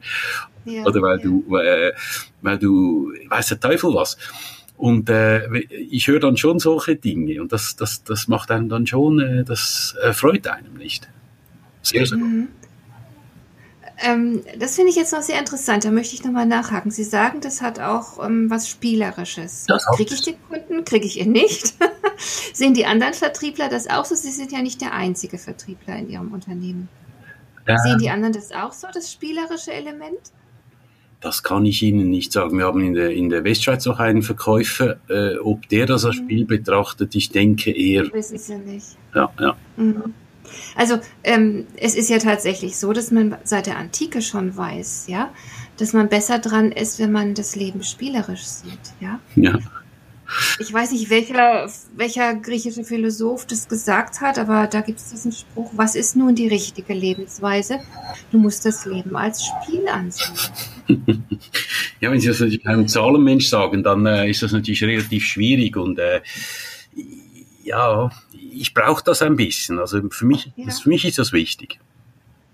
ja, 0.66 0.86
oder 0.86 1.02
weil 1.02 1.18
ja. 1.18 1.24
du, 1.24 1.58
äh, 1.58 1.94
weil 2.44 2.60
du, 2.60 3.12
weiß 3.28 3.48
der 3.48 3.60
Teufel 3.60 3.92
was. 3.96 4.18
Und 4.78 5.10
äh, 5.10 5.48
ich 5.90 6.08
höre 6.08 6.20
dann 6.20 6.38
schon 6.38 6.60
solche 6.60 6.96
Dinge 6.96 7.42
und 7.42 7.52
das, 7.52 7.76
das, 7.76 8.04
das 8.04 8.28
macht 8.28 8.52
einem 8.52 8.70
dann 8.70 8.86
schon, 8.86 9.20
äh, 9.20 9.44
das 9.44 9.96
äh, 10.04 10.14
freut 10.14 10.46
einem 10.48 10.76
nicht. 10.76 11.10
Sehr, 11.82 12.06
sehr 12.06 12.20
mhm. 12.20 12.50
Ähm, 14.04 14.44
das 14.60 14.76
finde 14.76 14.90
ich 14.90 14.98
jetzt 14.98 15.14
noch 15.14 15.22
sehr 15.22 15.40
interessant. 15.40 15.86
Da 15.86 15.92
möchte 15.92 16.14
ich 16.14 16.24
nochmal 16.24 16.46
nachhaken. 16.46 16.92
Sie 16.92 17.06
sagen, 17.06 17.40
das 17.40 17.62
hat 17.62 17.80
auch 17.80 18.24
ähm, 18.24 18.50
was 18.50 18.68
Spielerisches. 18.68 19.66
Kriege 19.96 20.14
ich 20.14 20.22
den 20.22 20.36
Kunden? 20.50 20.84
Kriege 20.84 21.06
ich 21.06 21.20
ihn 21.20 21.32
nicht? 21.32 21.74
Sehen 22.54 22.74
die 22.74 22.86
anderen 22.86 23.14
Vertriebler 23.14 23.70
das 23.70 23.90
auch 23.90 24.04
so? 24.04 24.16
Sie 24.16 24.32
sind 24.32 24.52
ja 24.52 24.62
nicht 24.62 24.82
der 24.82 24.94
einzige 24.94 25.38
Vertriebler 25.38 25.96
in 25.96 26.10
Ihrem 26.10 26.34
Unternehmen. 26.34 26.90
Ähm, 27.66 27.78
Sehen 27.78 27.98
die 28.00 28.10
anderen 28.10 28.34
das 28.34 28.52
auch 28.52 28.74
so, 28.74 28.88
das 28.94 29.10
spielerische 29.10 29.72
Element? 29.72 30.34
Das 31.22 31.42
kann 31.42 31.66
ich 31.66 31.82
Ihnen 31.82 32.10
nicht 32.10 32.34
sagen. 32.34 32.58
Wir 32.58 32.66
haben 32.66 32.82
in 32.82 32.94
der, 32.96 33.12
in 33.12 33.30
der 33.30 33.46
Westschweiz 33.46 33.88
auch 33.88 34.00
einen 34.00 34.22
Verkäufer. 34.22 34.98
Äh, 35.08 35.38
ob 35.38 35.70
der 35.70 35.86
das 35.86 36.04
als 36.04 36.18
mhm. 36.18 36.24
Spiel 36.26 36.46
betrachtet, 36.46 37.16
ich 37.16 37.30
denke 37.30 37.72
eher. 37.72 38.12
Wissen 38.12 38.38
Sie 38.38 38.56
nicht. 38.58 38.98
Ja, 39.16 39.32
ja. 39.40 39.56
Mhm. 39.78 40.14
Also 40.76 41.00
ähm, 41.24 41.68
es 41.78 41.96
ist 41.96 42.10
ja 42.10 42.20
tatsächlich 42.20 42.78
so, 42.78 42.94
dass 42.94 43.12
man 43.12 43.38
seit 43.44 43.68
der 43.68 43.78
Antike 43.78 44.22
schon 44.22 44.56
weiß, 44.56 45.06
ja, 45.08 45.32
dass 45.78 45.94
man 45.94 46.10
besser 46.10 46.40
dran 46.40 46.72
ist, 46.72 47.00
wenn 47.00 47.12
man 47.12 47.34
das 47.34 47.56
Leben 47.56 47.84
spielerisch 47.84 48.44
sieht, 48.44 48.94
ja. 49.00 49.20
Ja. 49.36 49.60
Ich 50.60 50.72
weiß 50.72 50.92
nicht, 50.92 51.10
welcher, 51.10 51.70
welcher 51.96 52.34
griechische 52.36 52.84
Philosoph 52.84 53.46
das 53.46 53.68
gesagt 53.68 54.22
hat, 54.22 54.40
aber 54.40 54.68
da 54.68 54.82
gibt 54.82 55.00
es 55.00 55.10
diesen 55.10 55.32
Spruch, 55.32 55.72
was 55.76 55.96
ist 55.96 56.16
nun 56.16 56.34
die 56.34 56.48
richtige 56.48 56.94
Lebensweise? 56.94 57.80
Du 58.32 58.38
musst 58.38 58.66
das 58.66 58.86
Leben 58.86 59.16
als 59.16 59.46
Spiel 59.46 59.88
ansehen. 59.88 60.34
ja, 62.00 62.12
wenn 62.12 62.20
Sie 62.20 62.28
das 62.28 62.40
natürlich 62.40 62.66
einem 62.66 62.88
Zahlenmensch 62.88 63.48
sagen, 63.48 63.84
dann 63.84 64.06
äh, 64.06 64.30
ist 64.30 64.42
das 64.42 64.54
natürlich 64.54 64.84
relativ 64.84 65.26
schwierig 65.26 65.78
und 65.78 66.00
äh, 66.00 66.22
ja, 67.64 68.10
ich 68.54 68.74
brauche 68.74 69.04
das 69.04 69.22
ein 69.22 69.36
bisschen. 69.36 69.80
Also 69.80 70.02
für 70.10 70.26
mich, 70.26 70.52
ja. 70.56 70.70
für 70.72 70.90
mich 70.90 71.06
ist 71.06 71.18
das 71.18 71.34
wichtig. 71.34 71.80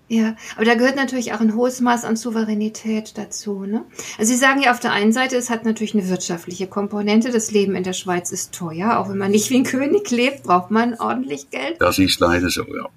Ja, 0.08 0.34
aber 0.56 0.64
da 0.64 0.74
gehört 0.74 0.96
natürlich 0.96 1.32
auch 1.34 1.40
ein 1.40 1.54
hohes 1.54 1.80
Maß 1.80 2.04
an 2.04 2.16
Souveränität 2.16 3.16
dazu. 3.16 3.64
Ne? 3.64 3.84
Also 4.18 4.32
Sie 4.32 4.38
sagen 4.38 4.60
ja 4.60 4.72
auf 4.72 4.80
der 4.80 4.92
einen 4.92 5.12
Seite, 5.12 5.36
es 5.36 5.50
hat 5.50 5.64
natürlich 5.64 5.94
eine 5.94 6.08
wirtschaftliche 6.08 6.66
Komponente. 6.66 7.30
Das 7.30 7.52
Leben 7.52 7.76
in 7.76 7.84
der 7.84 7.92
Schweiz 7.92 8.32
ist 8.32 8.52
teuer. 8.52 8.98
Auch 8.98 9.08
wenn 9.08 9.18
man 9.18 9.30
nicht 9.30 9.50
wie 9.50 9.58
ein 9.58 9.64
König 9.64 10.10
lebt, 10.10 10.42
braucht 10.42 10.72
man 10.72 10.94
ordentlich 10.94 11.50
Geld. 11.50 11.76
Das 11.78 12.00
ist 12.00 12.18
leider 12.18 12.50
so, 12.50 12.64
ja. 12.64 12.88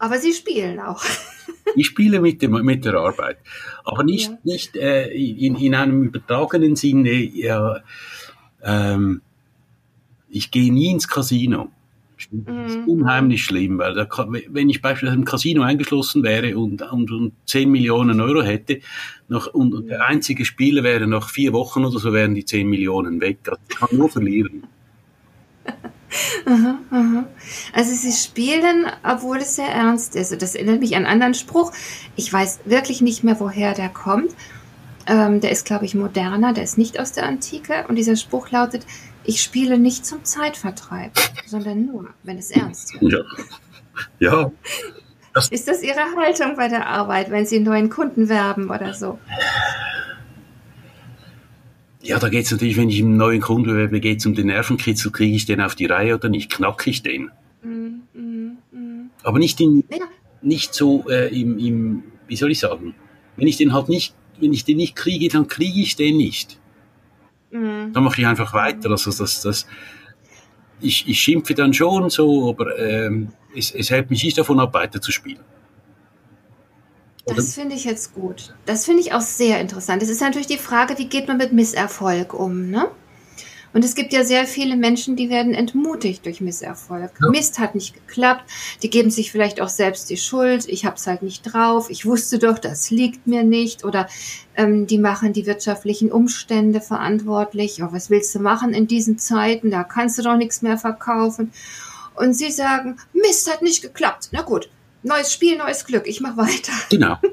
Aber 0.00 0.18
Sie 0.18 0.32
spielen 0.32 0.80
auch. 0.80 1.04
ich 1.76 1.86
spiele 1.86 2.20
mit, 2.20 2.42
dem, 2.42 2.50
mit 2.64 2.84
der 2.84 2.94
Arbeit. 2.94 3.38
Aber 3.84 4.02
nicht, 4.02 4.30
ja. 4.30 4.38
nicht 4.42 4.74
äh, 4.74 5.10
in, 5.12 5.54
in 5.54 5.76
einem 5.76 6.02
übertragenen 6.02 6.74
Sinne. 6.74 7.12
Ja, 7.12 7.82
ähm, 8.64 9.22
ich 10.28 10.50
gehe 10.50 10.72
nie 10.72 10.90
ins 10.90 11.06
Casino. 11.06 11.70
Das 12.30 12.74
ist 12.74 12.88
unheimlich 12.88 13.44
schlimm, 13.44 13.78
weil 13.78 13.94
da, 13.94 14.06
wenn 14.48 14.70
ich 14.70 14.82
beispielsweise 14.82 15.18
im 15.18 15.24
Casino 15.24 15.62
eingeschlossen 15.62 16.22
wäre 16.22 16.56
und, 16.56 16.82
und, 16.82 17.10
und 17.10 17.32
10 17.46 17.70
Millionen 17.70 18.20
Euro 18.20 18.42
hätte 18.42 18.80
noch, 19.28 19.46
und, 19.48 19.74
und 19.74 19.88
der 19.88 20.06
einzige 20.06 20.44
Spieler 20.44 20.82
wäre 20.82 21.06
nach 21.06 21.28
vier 21.30 21.52
Wochen 21.52 21.84
oder 21.84 21.98
so, 21.98 22.12
wären 22.12 22.34
die 22.34 22.44
10 22.44 22.68
Millionen 22.68 23.20
weg. 23.20 23.38
Also 23.46 23.60
ich 23.68 23.76
kann 23.76 23.88
nur 23.92 24.08
verlieren. 24.08 24.64
aha, 26.46 26.78
aha. 26.90 27.24
Also 27.72 27.94
sie 27.94 28.12
spielen, 28.12 28.86
obwohl 29.02 29.38
es 29.38 29.56
sehr 29.56 29.68
ernst 29.68 30.16
ist. 30.16 30.40
Das 30.40 30.54
erinnert 30.54 30.80
mich 30.80 30.96
an 30.96 31.04
einen 31.04 31.12
anderen 31.12 31.34
Spruch. 31.34 31.72
Ich 32.16 32.32
weiß 32.32 32.60
wirklich 32.64 33.00
nicht 33.00 33.24
mehr, 33.24 33.38
woher 33.40 33.74
der 33.74 33.88
kommt. 33.88 34.34
Ähm, 35.06 35.40
der 35.40 35.50
ist, 35.50 35.64
glaube 35.64 35.84
ich, 35.84 35.94
moderner, 35.94 36.52
der 36.52 36.64
ist 36.64 36.78
nicht 36.78 37.00
aus 37.00 37.12
der 37.12 37.26
Antike. 37.26 37.86
Und 37.88 37.96
dieser 37.96 38.16
Spruch 38.16 38.50
lautet, 38.50 38.86
ich 39.24 39.40
spiele 39.40 39.78
nicht 39.78 40.04
zum 40.04 40.24
Zeitvertreib, 40.24 41.12
sondern 41.46 41.86
nur, 41.86 42.08
wenn 42.22 42.38
es 42.38 42.50
ernst 42.50 43.00
wird. 43.00 43.24
Ja. 44.20 44.30
ja. 44.42 44.52
Das 45.34 45.48
ist 45.48 45.66
das 45.66 45.82
Ihre 45.82 46.16
Haltung 46.16 46.56
bei 46.56 46.68
der 46.68 46.86
Arbeit, 46.86 47.30
wenn 47.30 47.46
Sie 47.46 47.60
neuen 47.60 47.88
Kunden 47.88 48.28
werben 48.28 48.70
oder 48.70 48.92
so? 48.92 49.18
Ja, 52.02 52.18
da 52.18 52.28
geht 52.28 52.46
es 52.46 52.50
natürlich, 52.50 52.76
wenn 52.76 52.90
ich 52.90 53.00
einen 53.00 53.16
neuen 53.16 53.40
Kunden 53.40 53.70
bewerbe, 53.70 54.00
geht 54.00 54.18
es 54.18 54.26
um 54.26 54.34
den 54.34 54.48
Nervenkitzel, 54.48 55.12
kriege 55.12 55.36
ich 55.36 55.46
den 55.46 55.60
auf 55.60 55.74
die 55.74 55.86
Reihe 55.86 56.16
oder 56.16 56.28
nicht, 56.28 56.50
knacke 56.50 56.90
ich 56.90 57.02
den. 57.02 57.30
Mm, 57.62 58.02
mm, 58.12 58.58
mm. 58.72 59.10
Aber 59.22 59.38
nicht, 59.38 59.60
in, 59.60 59.84
ja. 59.90 60.06
nicht 60.42 60.74
so 60.74 61.08
äh, 61.08 61.28
im, 61.28 61.58
im, 61.58 62.02
wie 62.26 62.36
soll 62.36 62.50
ich 62.50 62.58
sagen, 62.58 62.94
wenn 63.36 63.46
ich 63.46 63.56
den 63.56 63.72
halt 63.72 63.88
nicht, 63.88 64.14
wenn 64.40 64.52
ich 64.52 64.64
den 64.64 64.78
nicht 64.78 64.96
kriege, 64.96 65.28
dann 65.28 65.46
kriege 65.46 65.80
ich 65.80 65.94
den 65.94 66.16
nicht. 66.16 66.58
Mhm. 67.52 67.92
Dann 67.92 68.02
mache 68.02 68.20
ich 68.20 68.26
einfach 68.26 68.52
weiter. 68.54 68.90
Also 68.90 69.12
das, 69.12 69.42
das, 69.42 69.66
ich, 70.80 71.08
ich 71.08 71.20
schimpfe 71.20 71.54
dann 71.54 71.72
schon 71.72 72.10
so, 72.10 72.50
aber 72.50 72.76
ähm, 72.78 73.28
es, 73.54 73.70
es 73.70 73.90
hält 73.90 74.10
mich 74.10 74.24
nicht 74.24 74.36
davon 74.38 74.58
ab, 74.58 74.74
weiter 74.74 75.00
zu 75.00 75.12
spielen. 75.12 75.40
Das 77.24 77.54
finde 77.54 77.76
ich 77.76 77.84
jetzt 77.84 78.14
gut. 78.14 78.52
Das 78.66 78.84
finde 78.84 79.00
ich 79.00 79.12
auch 79.12 79.20
sehr 79.20 79.60
interessant. 79.60 80.02
Es 80.02 80.08
ist 80.08 80.20
natürlich 80.20 80.48
die 80.48 80.58
Frage, 80.58 80.98
wie 80.98 81.06
geht 81.06 81.28
man 81.28 81.36
mit 81.36 81.52
Misserfolg 81.52 82.34
um, 82.34 82.68
ne? 82.68 82.88
Und 83.72 83.84
es 83.84 83.94
gibt 83.94 84.12
ja 84.12 84.24
sehr 84.24 84.46
viele 84.46 84.76
Menschen, 84.76 85.16
die 85.16 85.30
werden 85.30 85.54
entmutigt 85.54 86.26
durch 86.26 86.40
Misserfolg. 86.40 87.12
Ja. 87.20 87.30
Mist 87.30 87.58
hat 87.58 87.74
nicht 87.74 87.94
geklappt. 87.94 88.44
Die 88.82 88.90
geben 88.90 89.10
sich 89.10 89.32
vielleicht 89.32 89.60
auch 89.60 89.68
selbst 89.68 90.10
die 90.10 90.16
Schuld. 90.16 90.68
Ich 90.68 90.84
habe 90.84 90.96
es 90.96 91.06
halt 91.06 91.22
nicht 91.22 91.42
drauf. 91.42 91.88
Ich 91.88 92.04
wusste 92.04 92.38
doch, 92.38 92.58
das 92.58 92.90
liegt 92.90 93.26
mir 93.26 93.44
nicht. 93.44 93.84
Oder 93.84 94.08
ähm, 94.56 94.86
die 94.86 94.98
machen 94.98 95.32
die 95.32 95.46
wirtschaftlichen 95.46 96.12
Umstände 96.12 96.80
verantwortlich. 96.80 97.82
Oh, 97.82 97.88
was 97.92 98.10
willst 98.10 98.34
du 98.34 98.40
machen 98.40 98.74
in 98.74 98.86
diesen 98.86 99.18
Zeiten? 99.18 99.70
Da 99.70 99.84
kannst 99.84 100.18
du 100.18 100.22
doch 100.22 100.36
nichts 100.36 100.60
mehr 100.60 100.76
verkaufen. 100.76 101.52
Und 102.14 102.34
sie 102.34 102.50
sagen, 102.50 102.98
Mist 103.14 103.50
hat 103.50 103.62
nicht 103.62 103.80
geklappt. 103.80 104.28
Na 104.32 104.42
gut, 104.42 104.68
neues 105.02 105.32
Spiel, 105.32 105.56
neues 105.56 105.86
Glück. 105.86 106.06
Ich 106.06 106.20
mache 106.20 106.36
weiter. 106.36 106.72
Genau. 106.90 107.16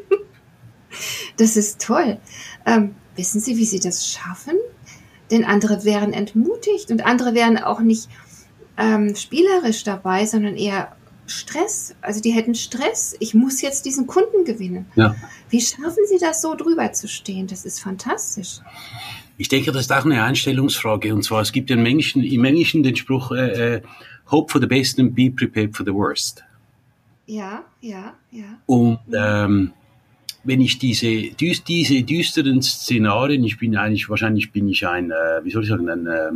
Das 1.37 1.55
ist 1.55 1.79
toll. 1.79 2.17
Ähm, 2.65 2.95
wissen 3.15 3.39
Sie, 3.39 3.55
wie 3.57 3.65
Sie 3.65 3.79
das 3.79 4.07
schaffen? 4.07 4.58
Denn 5.31 5.45
andere 5.45 5.83
wären 5.83 6.13
entmutigt 6.13 6.91
und 6.91 7.05
andere 7.05 7.33
wären 7.33 7.57
auch 7.57 7.79
nicht 7.81 8.09
ähm, 8.77 9.15
spielerisch 9.15 9.83
dabei, 9.83 10.25
sondern 10.25 10.55
eher 10.55 10.95
Stress. 11.27 11.95
Also 12.01 12.21
die 12.21 12.31
hätten 12.31 12.55
Stress. 12.55 13.15
Ich 13.19 13.33
muss 13.33 13.61
jetzt 13.61 13.85
diesen 13.85 14.07
Kunden 14.07 14.45
gewinnen. 14.45 14.87
Ja. 14.95 15.15
Wie 15.49 15.61
schaffen 15.61 16.03
Sie 16.07 16.17
das 16.19 16.41
so 16.41 16.55
drüber 16.55 16.91
zu 16.93 17.07
stehen? 17.07 17.47
Das 17.47 17.65
ist 17.65 17.79
fantastisch. 17.79 18.59
Ich 19.37 19.47
denke, 19.47 19.71
das 19.71 19.83
ist 19.83 19.91
auch 19.91 20.05
eine 20.05 20.23
Einstellungsfrage. 20.23 21.13
Und 21.13 21.23
zwar, 21.23 21.41
es 21.41 21.51
gibt 21.51 21.71
im 21.71 21.85
Englischen, 21.85 22.23
im 22.23 22.43
Englischen 22.43 22.83
den 22.83 22.95
Spruch, 22.95 23.31
äh, 23.31 23.75
äh, 23.75 23.81
Hope 24.31 24.51
for 24.51 24.61
the 24.61 24.67
best 24.67 24.99
and 24.99 25.15
be 25.15 25.31
prepared 25.31 25.75
for 25.75 25.85
the 25.85 25.93
worst. 25.93 26.43
Ja, 27.25 27.63
ja, 27.81 28.13
ja. 28.31 28.57
Und 28.65 28.99
ähm, 29.13 29.73
wenn 30.43 30.61
ich 30.61 30.79
diese, 30.79 31.31
diese 31.31 32.03
düsteren 32.03 32.61
Szenarien, 32.61 33.43
ich 33.43 33.57
bin 33.57 33.75
eigentlich, 33.75 34.09
wahrscheinlich 34.09 34.51
bin 34.51 34.67
ich 34.69 34.87
ein, 34.87 35.11
äh, 35.11 35.43
wie 35.43 35.51
soll 35.51 35.63
ich 35.63 35.69
sagen, 35.69 35.89
ein, 35.89 36.07
äh, 36.07 36.31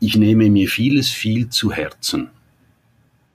ich 0.00 0.16
nehme 0.16 0.50
mir 0.50 0.68
vieles 0.68 1.10
viel 1.10 1.48
zu 1.48 1.72
Herzen. 1.72 2.28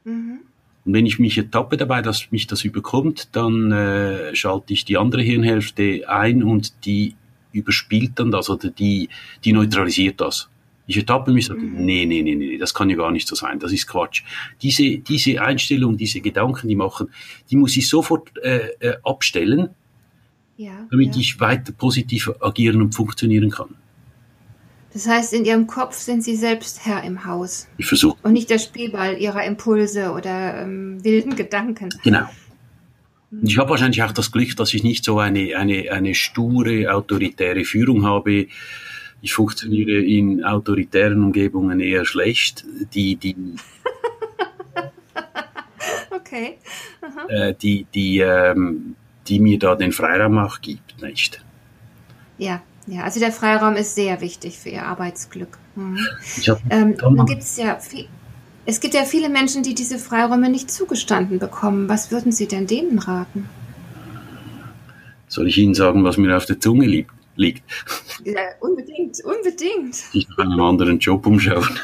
Mhm. 0.03 0.39
Und 0.85 0.93
wenn 0.93 1.05
ich 1.05 1.19
mich 1.19 1.37
ertappe 1.37 1.77
dabei, 1.77 2.01
dass 2.01 2.31
mich 2.31 2.47
das 2.47 2.63
überkommt, 2.63 3.35
dann 3.35 3.71
äh, 3.71 4.35
schalte 4.35 4.73
ich 4.73 4.85
die 4.85 4.97
andere 4.97 5.21
Hirnhälfte 5.21 6.07
ein 6.07 6.43
und 6.43 6.85
die 6.85 7.15
überspielt 7.51 8.11
dann 8.15 8.31
das 8.31 8.49
oder 8.49 8.69
die, 8.69 9.09
die 9.43 9.51
neutralisiert 9.51 10.21
das. 10.21 10.49
Ich 10.87 10.97
ertappe 10.97 11.31
mich 11.31 11.49
und 11.49 11.57
sage, 11.57 11.67
mhm. 11.67 11.85
nee, 11.85 12.05
nee, 12.05 12.23
nee, 12.23 12.35
nee, 12.35 12.57
das 12.57 12.73
kann 12.73 12.89
ja 12.89 12.95
gar 12.95 13.11
nicht 13.11 13.27
so 13.27 13.35
sein, 13.35 13.59
das 13.59 13.71
ist 13.73 13.87
Quatsch. 13.87 14.23
Diese, 14.61 14.97
diese 14.97 15.41
Einstellung, 15.41 15.97
diese 15.97 16.21
Gedanken, 16.21 16.67
die 16.67 16.75
machen, 16.75 17.09
die 17.51 17.57
muss 17.57 17.75
ich 17.77 17.87
sofort 17.87 18.35
äh, 18.37 18.69
äh, 18.79 18.97
abstellen, 19.03 19.69
ja, 20.55 20.87
damit 20.89 21.15
ja. 21.15 21.21
ich 21.21 21.39
weiter 21.39 21.73
positiv 21.73 22.31
agieren 22.39 22.81
und 22.81 22.95
funktionieren 22.95 23.51
kann. 23.51 23.75
Das 24.93 25.07
heißt, 25.07 25.33
in 25.33 25.45
Ihrem 25.45 25.67
Kopf 25.67 25.93
sind 25.95 26.23
Sie 26.23 26.35
selbst 26.35 26.85
Herr 26.85 27.03
im 27.03 27.25
Haus. 27.25 27.67
Ich 27.77 27.85
versuche. 27.85 28.17
Und 28.23 28.33
nicht 28.33 28.49
der 28.49 28.57
Spielball 28.57 29.17
Ihrer 29.19 29.43
Impulse 29.43 30.11
oder 30.11 30.63
ähm, 30.63 31.03
wilden 31.03 31.35
Gedanken. 31.35 31.89
Genau. 32.03 32.27
Und 33.29 33.47
ich 33.47 33.57
habe 33.57 33.69
wahrscheinlich 33.69 34.01
auch 34.01 34.13
das 34.13 34.31
Glück, 34.31 34.55
dass 34.55 34.73
ich 34.73 34.83
nicht 34.83 35.03
so 35.03 35.19
eine, 35.19 35.55
eine, 35.57 35.91
eine 35.91 36.15
sture, 36.15 36.91
autoritäre 36.93 37.65
Führung 37.65 38.05
habe, 38.05 38.47
ich 39.21 39.33
funktioniere 39.33 40.01
in 40.03 40.43
autoritären 40.43 41.23
Umgebungen 41.23 41.79
eher 41.79 42.05
schlecht. 42.05 42.65
Die, 42.93 43.15
die, 43.15 43.35
okay. 46.11 46.57
Äh, 47.29 47.53
die, 47.53 47.87
die, 47.93 48.19
ähm, 48.19 48.95
die 49.27 49.39
mir 49.39 49.59
da 49.59 49.75
den 49.75 49.91
Freiraum 49.91 50.37
auch 50.37 50.61
gibt, 50.61 51.01
nicht? 51.01 51.43
Ja, 52.37 52.61
ja, 52.85 53.03
also 53.03 53.19
der 53.19 53.31
Freiraum 53.31 53.75
ist 53.75 53.95
sehr 53.95 54.21
wichtig 54.21 54.57
für 54.57 54.69
ihr 54.69 54.85
Arbeitsglück. 54.85 55.57
Mhm. 55.75 55.99
Ähm, 56.69 56.95
gibt's 57.25 57.57
ja 57.57 57.77
viel, 57.79 58.07
es 58.65 58.79
gibt 58.79 58.93
ja 58.93 59.03
viele 59.03 59.29
Menschen, 59.29 59.63
die 59.63 59.73
diese 59.73 59.97
Freiräume 59.97 60.49
nicht 60.49 60.69
zugestanden 60.69 61.39
bekommen. 61.39 61.87
Was 61.89 62.11
würden 62.11 62.31
Sie 62.31 62.47
denn 62.47 62.67
denen 62.67 62.99
raten? 62.99 63.49
Soll 65.27 65.47
ich 65.47 65.57
Ihnen 65.57 65.73
sagen, 65.73 66.03
was 66.03 66.17
mir 66.17 66.35
auf 66.35 66.45
der 66.45 66.59
Zunge 66.59 66.85
liegt? 66.85 67.11
Liegt. 67.37 67.63
Ja, 68.25 68.41
unbedingt, 68.59 69.23
unbedingt. 69.23 69.95
Sich 69.95 70.27
nach 70.29 70.39
einem 70.39 70.59
anderen 70.59 70.99
Job 70.99 71.25
umschauen. 71.25 71.79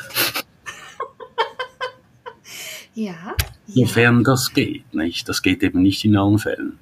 ja. 2.94 3.36
Sofern 3.68 4.18
ja. 4.18 4.24
das 4.24 4.54
geht, 4.54 4.94
nicht? 4.94 5.30
Das 5.30 5.42
geht 5.42 5.64
eben 5.64 5.82
nicht 5.82 6.04
in 6.04 6.18
allen 6.18 6.40
Fällen. 6.40 6.78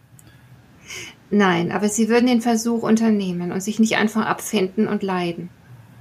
Nein, 1.29 1.71
aber 1.71 1.87
Sie 1.87 2.09
würden 2.09 2.27
den 2.27 2.41
Versuch 2.41 2.83
unternehmen 2.83 3.51
und 3.51 3.61
sich 3.61 3.79
nicht 3.79 3.95
einfach 3.95 4.25
abfinden 4.25 4.87
und 4.87 5.03
leiden. 5.03 5.49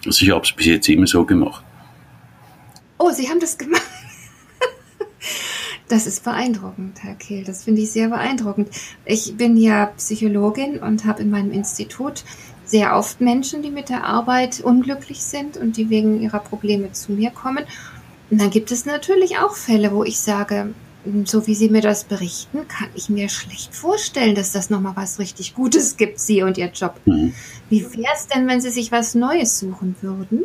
Also 0.05 0.25
ich 0.25 0.33
habe 0.33 0.45
es 0.45 0.53
bis 0.53 0.67
jetzt 0.67 0.89
immer 0.89 1.07
so 1.07 1.25
gemacht. 1.25 1.65
Oh, 2.99 3.11
Sie 3.11 3.29
haben 3.29 3.41
das 3.41 3.57
gemacht. 3.57 3.83
Das 5.91 6.07
ist 6.07 6.23
beeindruckend, 6.23 7.03
Herr 7.03 7.17
Kehl. 7.17 7.43
Das 7.43 7.65
finde 7.65 7.81
ich 7.81 7.91
sehr 7.91 8.11
beeindruckend. 8.11 8.69
Ich 9.05 9.37
bin 9.37 9.57
ja 9.57 9.87
Psychologin 9.87 10.79
und 10.79 11.05
habe 11.05 11.21
in 11.21 11.31
meinem 11.31 11.50
Institut 11.50 12.23
sehr 12.71 12.97
oft 12.97 13.21
Menschen, 13.21 13.62
die 13.62 13.71
mit 13.71 13.89
der 13.89 14.05
Arbeit 14.05 14.61
unglücklich 14.61 15.23
sind 15.23 15.57
und 15.57 15.77
die 15.77 15.91
wegen 15.91 16.21
ihrer 16.23 16.39
Probleme 16.39 16.93
zu 16.93 17.12
mir 17.12 17.31
kommen. 17.31 17.65
Und 18.31 18.41
dann 18.41 18.50
gibt 18.50 18.71
es 18.71 18.87
natürlich 18.87 19.39
auch 19.39 19.57
Fälle, 19.57 19.93
wo 19.93 20.05
ich 20.05 20.21
sage, 20.21 20.73
so 21.25 21.47
wie 21.47 21.55
Sie 21.55 21.71
mir 21.71 21.81
das 21.81 22.05
berichten, 22.05 22.69
kann 22.69 22.89
ich 22.95 23.09
mir 23.09 23.29
schlecht 23.29 23.75
vorstellen, 23.75 24.35
dass 24.35 24.53
das 24.53 24.71
nochmal 24.71 24.97
was 24.97 25.19
richtig 25.19 25.55
Gutes 25.55 25.97
gibt, 25.97 26.21
Sie 26.21 26.43
und 26.43 26.59
Ihr 26.59 26.71
Job. 26.71 27.00
Mhm. 27.07 27.35
Wie 27.71 27.83
wäre 27.83 28.12
es 28.15 28.27
denn, 28.27 28.47
wenn 28.47 28.61
Sie 28.61 28.71
sich 28.71 28.93
was 28.93 29.15
Neues 29.15 29.59
suchen 29.59 29.97
würden 30.03 30.45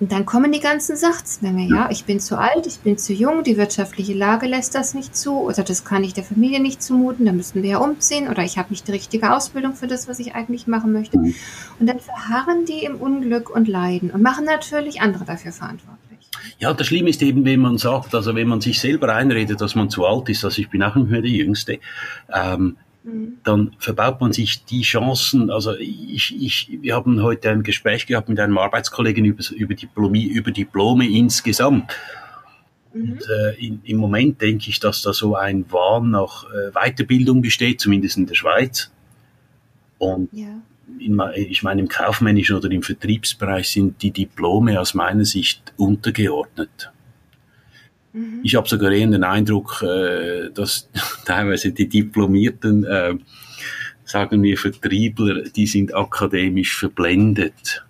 und 0.00 0.10
dann 0.10 0.26
kommen 0.26 0.50
die 0.50 0.60
ganzen 0.60 0.96
Sachzwänge, 0.96 1.68
ja, 1.68 1.88
ich 1.90 2.04
bin 2.04 2.18
zu 2.18 2.36
alt, 2.36 2.66
ich 2.66 2.80
bin 2.80 2.98
zu 2.98 3.12
jung, 3.12 3.44
die 3.44 3.56
wirtschaftliche 3.56 4.12
Lage 4.12 4.46
lässt 4.46 4.74
das 4.74 4.92
nicht 4.92 5.16
zu 5.16 5.38
oder 5.38 5.62
das 5.62 5.84
kann 5.84 6.02
ich 6.02 6.14
der 6.14 6.24
Familie 6.24 6.60
nicht 6.60 6.82
zumuten, 6.82 7.26
da 7.26 7.32
müssen 7.32 7.62
wir 7.62 7.70
ja 7.70 7.78
umziehen 7.78 8.28
oder 8.28 8.42
ich 8.42 8.58
habe 8.58 8.70
nicht 8.70 8.88
die 8.88 8.92
richtige 8.92 9.32
Ausbildung 9.32 9.74
für 9.74 9.86
das, 9.86 10.08
was 10.08 10.18
ich 10.18 10.34
eigentlich 10.34 10.66
machen 10.66 10.92
möchte. 10.92 11.18
Mhm. 11.18 11.34
Und 11.78 11.86
dann 11.86 12.00
verharren 12.00 12.64
die 12.64 12.84
im 12.84 12.96
Unglück 12.96 13.50
und 13.50 13.68
leiden 13.68 14.10
und 14.10 14.20
machen 14.20 14.44
natürlich 14.44 15.00
andere 15.00 15.24
dafür 15.24 15.52
verantwortlich. 15.52 16.04
Ja, 16.58 16.74
das 16.74 16.86
Schlimme 16.88 17.10
ist 17.10 17.22
eben, 17.22 17.44
wenn 17.44 17.60
man 17.60 17.78
sagt, 17.78 18.14
also 18.14 18.34
wenn 18.34 18.48
man 18.48 18.60
sich 18.60 18.80
selber 18.80 19.14
einredet, 19.14 19.60
dass 19.60 19.74
man 19.74 19.90
zu 19.90 20.04
alt 20.04 20.28
ist, 20.28 20.44
also 20.44 20.60
ich 20.60 20.70
bin 20.70 20.82
auch 20.82 20.96
nicht 20.96 21.10
mehr 21.10 21.22
der 21.22 21.30
Jüngste, 21.30 21.78
ähm, 22.32 22.76
dann 23.42 23.76
verbaut 23.78 24.20
man 24.20 24.32
sich 24.32 24.64
die 24.64 24.82
Chancen. 24.82 25.50
Also 25.50 25.74
ich, 25.76 26.34
ich, 26.40 26.78
wir 26.80 26.94
haben 26.94 27.22
heute 27.22 27.50
ein 27.50 27.62
Gespräch 27.62 28.06
gehabt 28.06 28.30
mit 28.30 28.40
einem 28.40 28.56
Arbeitskollegen 28.56 29.24
über, 29.26 29.44
über, 29.54 29.74
Diplomie, 29.74 30.26
über 30.26 30.50
Diplome 30.50 31.06
insgesamt. 31.06 31.92
Mhm. 32.94 33.12
Und, 33.12 33.28
äh, 33.28 33.66
in, 33.66 33.80
Im 33.84 33.98
Moment 33.98 34.40
denke 34.40 34.70
ich, 34.70 34.80
dass 34.80 35.02
da 35.02 35.12
so 35.12 35.36
ein 35.36 35.70
Wahn 35.70 36.10
nach 36.10 36.44
äh, 36.44 36.70
Weiterbildung 36.72 37.42
besteht, 37.42 37.80
zumindest 37.80 38.16
in 38.16 38.26
der 38.26 38.34
Schweiz. 38.34 38.90
Und 39.98 40.30
ja. 40.32 40.62
in, 40.98 41.20
ich 41.34 41.62
meine, 41.62 41.82
im 41.82 41.88
kaufmännischen 41.88 42.56
oder 42.56 42.70
im 42.70 42.82
Vertriebsbereich 42.82 43.68
sind 43.68 44.00
die 44.00 44.12
Diplome 44.12 44.80
aus 44.80 44.94
meiner 44.94 45.26
Sicht 45.26 45.74
untergeordnet. 45.76 46.90
Mhm. 48.14 48.40
Ich 48.44 48.54
habe 48.54 48.68
sogar 48.68 48.92
eher 48.92 49.08
den 49.08 49.24
Eindruck, 49.24 49.82
äh, 49.82 50.50
dass 50.54 50.88
teilweise 51.26 51.72
die 51.72 51.88
Diplomierten, 51.88 52.84
äh, 52.84 53.14
sagen 54.04 54.42
wir 54.42 54.56
Vertriebler, 54.56 55.42
die 55.42 55.66
sind 55.66 55.94
akademisch 55.94 56.76
verblendet. 56.76 57.84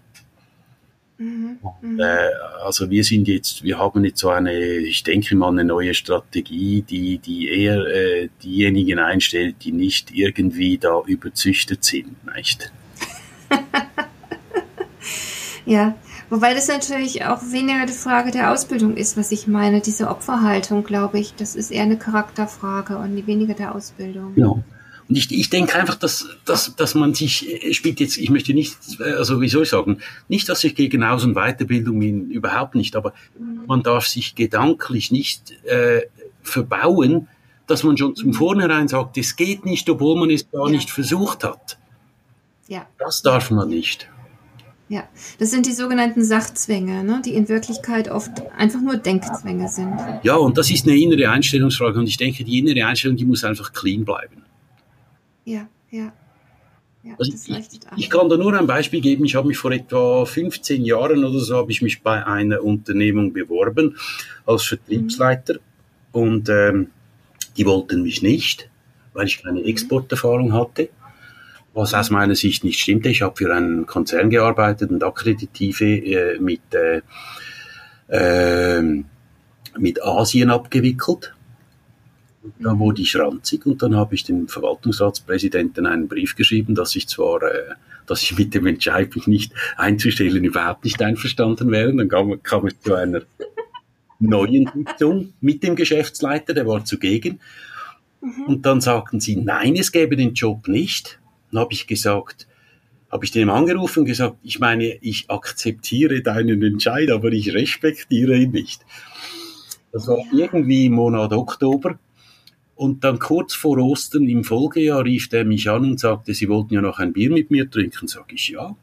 Mhm. 1.18 1.58
Und, 1.60 2.00
äh, 2.00 2.30
also 2.64 2.90
wir 2.90 3.04
sind 3.04 3.28
jetzt, 3.28 3.62
wir 3.62 3.78
haben 3.78 4.02
jetzt 4.04 4.20
so 4.20 4.30
eine, 4.30 4.78
ich 4.78 5.02
denke 5.02 5.36
mal, 5.36 5.50
eine 5.50 5.64
neue 5.64 5.92
Strategie, 5.92 6.82
die, 6.82 7.18
die 7.18 7.48
eher 7.48 7.86
äh, 7.86 8.28
diejenigen 8.42 8.98
einstellt, 8.98 9.56
die 9.62 9.72
nicht 9.72 10.10
irgendwie 10.10 10.78
da 10.78 11.02
überzüchtet 11.06 11.84
sind, 11.84 12.16
nicht? 12.34 12.72
ja, 15.66 15.94
wobei 16.30 16.54
das 16.54 16.68
natürlich 16.68 17.24
auch 17.24 17.42
weniger 17.50 17.86
die 17.86 17.92
Frage 17.92 18.30
der 18.30 18.52
Ausbildung 18.52 18.96
ist, 18.96 19.16
was 19.16 19.32
ich 19.32 19.46
meine. 19.46 19.80
Diese 19.80 20.08
Opferhaltung, 20.08 20.84
glaube 20.84 21.18
ich, 21.18 21.34
das 21.34 21.56
ist 21.56 21.70
eher 21.70 21.82
eine 21.82 21.98
Charakterfrage 21.98 22.96
und 22.96 23.26
weniger 23.26 23.54
der 23.54 23.74
Ausbildung. 23.74 24.32
Ja. 24.36 24.54
Und 25.06 25.16
ich, 25.16 25.30
ich 25.30 25.50
denke 25.50 25.74
einfach, 25.78 25.96
dass, 25.96 26.28
dass, 26.46 26.76
dass 26.76 26.94
man 26.94 27.12
sich 27.12 27.46
spielt 27.72 28.00
jetzt, 28.00 28.16
ich 28.16 28.30
möchte 28.30 28.54
nicht, 28.54 28.76
also 29.00 29.40
wie 29.40 29.48
soll 29.48 29.64
ich 29.64 29.68
sagen, 29.68 29.98
nicht, 30.28 30.48
dass 30.48 30.64
ich 30.64 30.74
gegen 30.74 31.02
Aus- 31.04 31.24
und 31.24 31.34
Weiterbildung 31.34 31.98
bin, 32.00 32.30
überhaupt 32.30 32.74
nicht, 32.74 32.96
aber 32.96 33.12
mhm. 33.38 33.64
man 33.66 33.82
darf 33.82 34.06
sich 34.06 34.34
gedanklich 34.34 35.10
nicht 35.12 35.52
äh, 35.64 36.02
verbauen, 36.42 37.28
dass 37.66 37.82
man 37.82 37.96
schon 37.96 38.16
zum 38.16 38.28
mhm. 38.28 38.34
Vornherein 38.34 38.88
sagt, 38.88 39.18
es 39.18 39.36
geht 39.36 39.66
nicht, 39.66 39.88
obwohl 39.90 40.18
man 40.18 40.30
es 40.30 40.50
gar 40.50 40.66
ja. 40.66 40.72
nicht 40.72 40.90
versucht 40.90 41.44
hat. 41.44 41.78
Ja. 42.68 42.86
Das 42.98 43.20
darf 43.20 43.50
man 43.50 43.68
nicht. 43.68 44.08
Ja, 44.94 45.08
das 45.40 45.50
sind 45.50 45.66
die 45.66 45.72
sogenannten 45.72 46.22
Sachzwänge, 46.22 47.02
ne, 47.02 47.20
die 47.24 47.34
in 47.34 47.48
Wirklichkeit 47.48 48.08
oft 48.08 48.30
einfach 48.56 48.80
nur 48.80 48.96
Denkzwänge 48.96 49.68
sind. 49.68 49.92
Ja, 50.22 50.36
und 50.36 50.56
das 50.56 50.70
ist 50.70 50.86
eine 50.86 50.96
innere 50.96 51.28
Einstellungsfrage 51.30 51.98
und 51.98 52.06
ich 52.06 52.16
denke, 52.16 52.44
die 52.44 52.60
innere 52.60 52.86
Einstellung, 52.86 53.16
die 53.16 53.24
muss 53.24 53.42
einfach 53.42 53.72
clean 53.72 54.04
bleiben. 54.04 54.44
Ja, 55.44 55.66
ja. 55.90 56.12
ja 57.02 57.14
also 57.18 57.32
ich, 57.32 57.80
ich, 57.96 58.08
kann 58.08 58.28
da 58.28 58.36
nur 58.36 58.56
ein 58.56 58.68
Beispiel 58.68 59.00
geben. 59.00 59.24
Ich 59.24 59.34
habe 59.34 59.48
mich 59.48 59.58
vor 59.58 59.72
etwa 59.72 60.24
15 60.24 60.84
Jahren 60.84 61.24
oder 61.24 61.40
so 61.40 61.56
habe 61.56 61.72
ich 61.72 61.82
mich 61.82 62.00
bei 62.00 62.24
einer 62.24 62.62
Unternehmung 62.62 63.32
beworben 63.32 63.96
als 64.46 64.62
Vertriebsleiter 64.62 65.54
mhm. 65.54 65.58
und 66.12 66.48
ähm, 66.48 66.90
die 67.56 67.66
wollten 67.66 68.04
mich 68.04 68.22
nicht, 68.22 68.70
weil 69.12 69.26
ich 69.26 69.42
keine 69.42 69.58
mhm. 69.58 69.66
Exporterfahrung 69.66 70.52
hatte 70.52 70.88
was 71.74 71.92
aus 71.92 72.10
meiner 72.10 72.36
Sicht 72.36 72.64
nicht 72.64 72.80
stimmte. 72.80 73.08
Ich 73.08 73.22
habe 73.22 73.36
für 73.36 73.52
einen 73.52 73.86
Konzern 73.86 74.30
gearbeitet 74.30 74.90
und 74.90 75.02
Akkreditive 75.02 75.84
äh, 75.84 76.38
mit, 76.38 76.62
äh, 76.72 77.02
äh, 78.08 79.02
mit 79.76 80.02
Asien 80.02 80.50
abgewickelt. 80.50 81.34
Da 82.60 82.78
wurde 82.78 83.02
ich 83.02 83.16
ranzig 83.16 83.66
und 83.66 83.82
dann 83.82 83.96
habe 83.96 84.14
ich 84.14 84.24
dem 84.24 84.48
Verwaltungsratspräsidenten 84.48 85.86
einen 85.86 86.08
Brief 86.08 86.36
geschrieben, 86.36 86.74
dass 86.74 86.94
ich 86.94 87.08
zwar, 87.08 87.42
äh, 87.42 87.74
dass 88.06 88.22
ich 88.22 88.38
mit 88.38 88.54
dem 88.54 88.66
Entscheid, 88.66 89.14
mich 89.16 89.26
nicht 89.26 89.52
einzustellen, 89.76 90.44
überhaupt 90.44 90.84
nicht 90.84 91.02
einverstanden 91.02 91.70
wäre. 91.72 91.94
Dann 91.94 92.08
kam, 92.08 92.40
kam 92.42 92.66
es 92.66 92.78
zu 92.80 92.94
einer 92.94 93.22
neuen 94.20 94.70
Sitzung 94.72 95.32
mit 95.40 95.62
dem 95.64 95.74
Geschäftsleiter, 95.74 96.54
der 96.54 96.66
war 96.68 96.84
zugegen. 96.84 97.40
Mhm. 98.20 98.44
Und 98.46 98.66
dann 98.66 98.80
sagten 98.80 99.18
sie, 99.18 99.36
nein, 99.36 99.74
es 99.74 99.90
gäbe 99.90 100.16
den 100.16 100.34
Job 100.34 100.68
nicht. 100.68 101.18
Dann 101.54 101.60
habe 101.60 101.72
ich 101.72 101.86
gesagt, 101.86 102.48
habe 103.12 103.24
ich 103.24 103.30
dem 103.30 103.48
angerufen 103.48 104.00
und 104.00 104.06
gesagt, 104.06 104.38
ich 104.42 104.58
meine, 104.58 104.98
ich 105.00 105.30
akzeptiere 105.30 106.20
deinen 106.20 106.60
Entscheid, 106.64 107.12
aber 107.12 107.30
ich 107.30 107.54
respektiere 107.54 108.36
ihn 108.36 108.50
nicht. 108.50 108.84
Das 109.92 110.08
war 110.08 110.18
irgendwie 110.32 110.86
im 110.86 110.94
Monat 110.94 111.32
Oktober. 111.32 111.96
Und 112.74 113.04
dann 113.04 113.20
kurz 113.20 113.54
vor 113.54 113.78
Ostern 113.78 114.28
im 114.28 114.42
Folgejahr 114.42 115.04
rief 115.04 115.28
er 115.32 115.44
mich 115.44 115.70
an 115.70 115.84
und 115.84 116.00
sagte, 116.00 116.34
Sie 116.34 116.48
wollten 116.48 116.74
ja 116.74 116.80
noch 116.80 116.98
ein 116.98 117.12
Bier 117.12 117.30
mit 117.30 117.52
mir 117.52 117.70
trinken. 117.70 118.08
Sag 118.08 118.32
ich, 118.32 118.48
ja. 118.48 118.74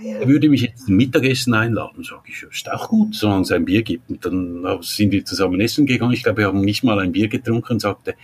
ja. 0.00 0.20
Er 0.20 0.28
würde 0.28 0.48
mich 0.48 0.62
jetzt 0.62 0.86
zum 0.86 0.96
Mittagessen 0.96 1.52
einladen. 1.52 2.02
Sag 2.02 2.22
ich, 2.30 2.46
ist 2.50 2.72
auch 2.72 2.88
gut, 2.88 3.14
solange 3.14 3.42
es 3.42 3.52
ein 3.52 3.66
Bier 3.66 3.82
gibt. 3.82 4.08
Und 4.08 4.24
dann 4.24 4.64
sind 4.80 5.12
wir 5.12 5.22
zusammen 5.26 5.60
essen 5.60 5.84
gegangen. 5.84 6.14
Ich 6.14 6.22
glaube, 6.22 6.38
wir 6.38 6.46
haben 6.46 6.62
nicht 6.62 6.82
mal 6.82 6.98
ein 6.98 7.12
Bier 7.12 7.28
getrunken 7.28 7.74
und 7.74 7.80
sagte, 7.80 8.14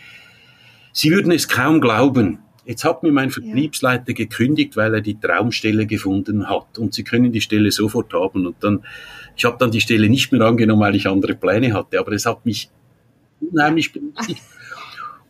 Sie 0.95 1.11
würden 1.11 1.31
es 1.31 1.47
kaum 1.47 1.83
glauben. 1.83 2.39
Jetzt 2.69 2.85
hat 2.85 3.03
mir 3.03 3.13
mein 3.13 3.31
Vertriebsleiter 3.31 4.13
gekündigt, 4.13 4.77
weil 4.77 4.93
er 4.93 5.01
die 5.01 5.19
Traumstelle 5.19 5.87
gefunden 5.87 6.51
hat 6.51 6.77
und 6.77 6.93
Sie 6.93 7.03
können 7.03 7.33
die 7.33 7.41
Stelle 7.41 7.73
sofort 7.73 8.13
haben. 8.13 8.47
Und 8.47 8.57
dann, 8.61 8.85
ich 9.35 9.47
habe 9.47 9.57
dann 9.59 9.71
die 9.71 9.81
Stelle 9.81 10.11
nicht 10.11 10.33
mehr 10.33 10.43
angenommen, 10.43 10.83
weil 10.83 10.95
ich 10.95 11.07
andere 11.09 11.35
Pläne 11.35 11.73
hatte, 11.73 11.99
aber 11.99 12.13
es 12.13 12.27
hat 12.27 12.45
mich 12.45 12.69
unheimlich 13.41 13.91
belustigt. 13.95 14.43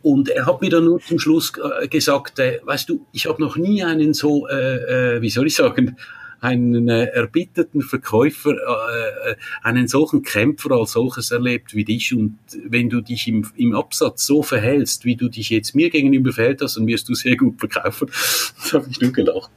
Und 0.02 0.28
er 0.28 0.46
hat 0.46 0.60
mir 0.62 0.70
dann 0.70 0.84
nur 0.84 1.00
zum 1.00 1.18
Schluss 1.18 1.52
äh, 1.80 1.88
gesagt, 1.88 2.38
äh, 2.38 2.60
weißt 2.64 2.88
du, 2.88 3.04
ich 3.12 3.26
habe 3.26 3.42
noch 3.42 3.56
nie 3.56 3.82
einen 3.82 4.14
so, 4.14 4.46
äh, 4.46 5.16
äh, 5.16 5.22
wie 5.22 5.28
soll 5.30 5.48
ich 5.48 5.56
sagen, 5.56 5.96
einen 6.40 6.88
äh, 6.88 7.04
erbitterten 7.06 7.82
Verkäufer, 7.82 8.52
äh, 8.52 9.30
äh, 9.30 9.36
einen 9.62 9.88
solchen 9.88 10.22
Kämpfer 10.22 10.72
als 10.72 10.92
solches 10.92 11.30
erlebt 11.30 11.74
wie 11.74 11.84
dich. 11.84 12.14
Und 12.14 12.38
wenn 12.64 12.88
du 12.88 13.00
dich 13.00 13.28
im, 13.28 13.46
im 13.56 13.74
Absatz 13.74 14.26
so 14.26 14.42
verhältst, 14.42 15.04
wie 15.04 15.16
du 15.16 15.28
dich 15.28 15.50
jetzt 15.50 15.74
mir 15.74 15.90
gegenüber 15.90 16.32
verhält 16.32 16.62
hast, 16.62 16.76
dann 16.76 16.86
wirst 16.86 17.08
du 17.08 17.14
sehr 17.14 17.36
gut 17.36 17.58
verkaufen. 17.58 18.10
Das 18.58 18.72
habe 18.72 18.86
ich 18.90 19.00
nur 19.00 19.12
gelacht. 19.12 19.50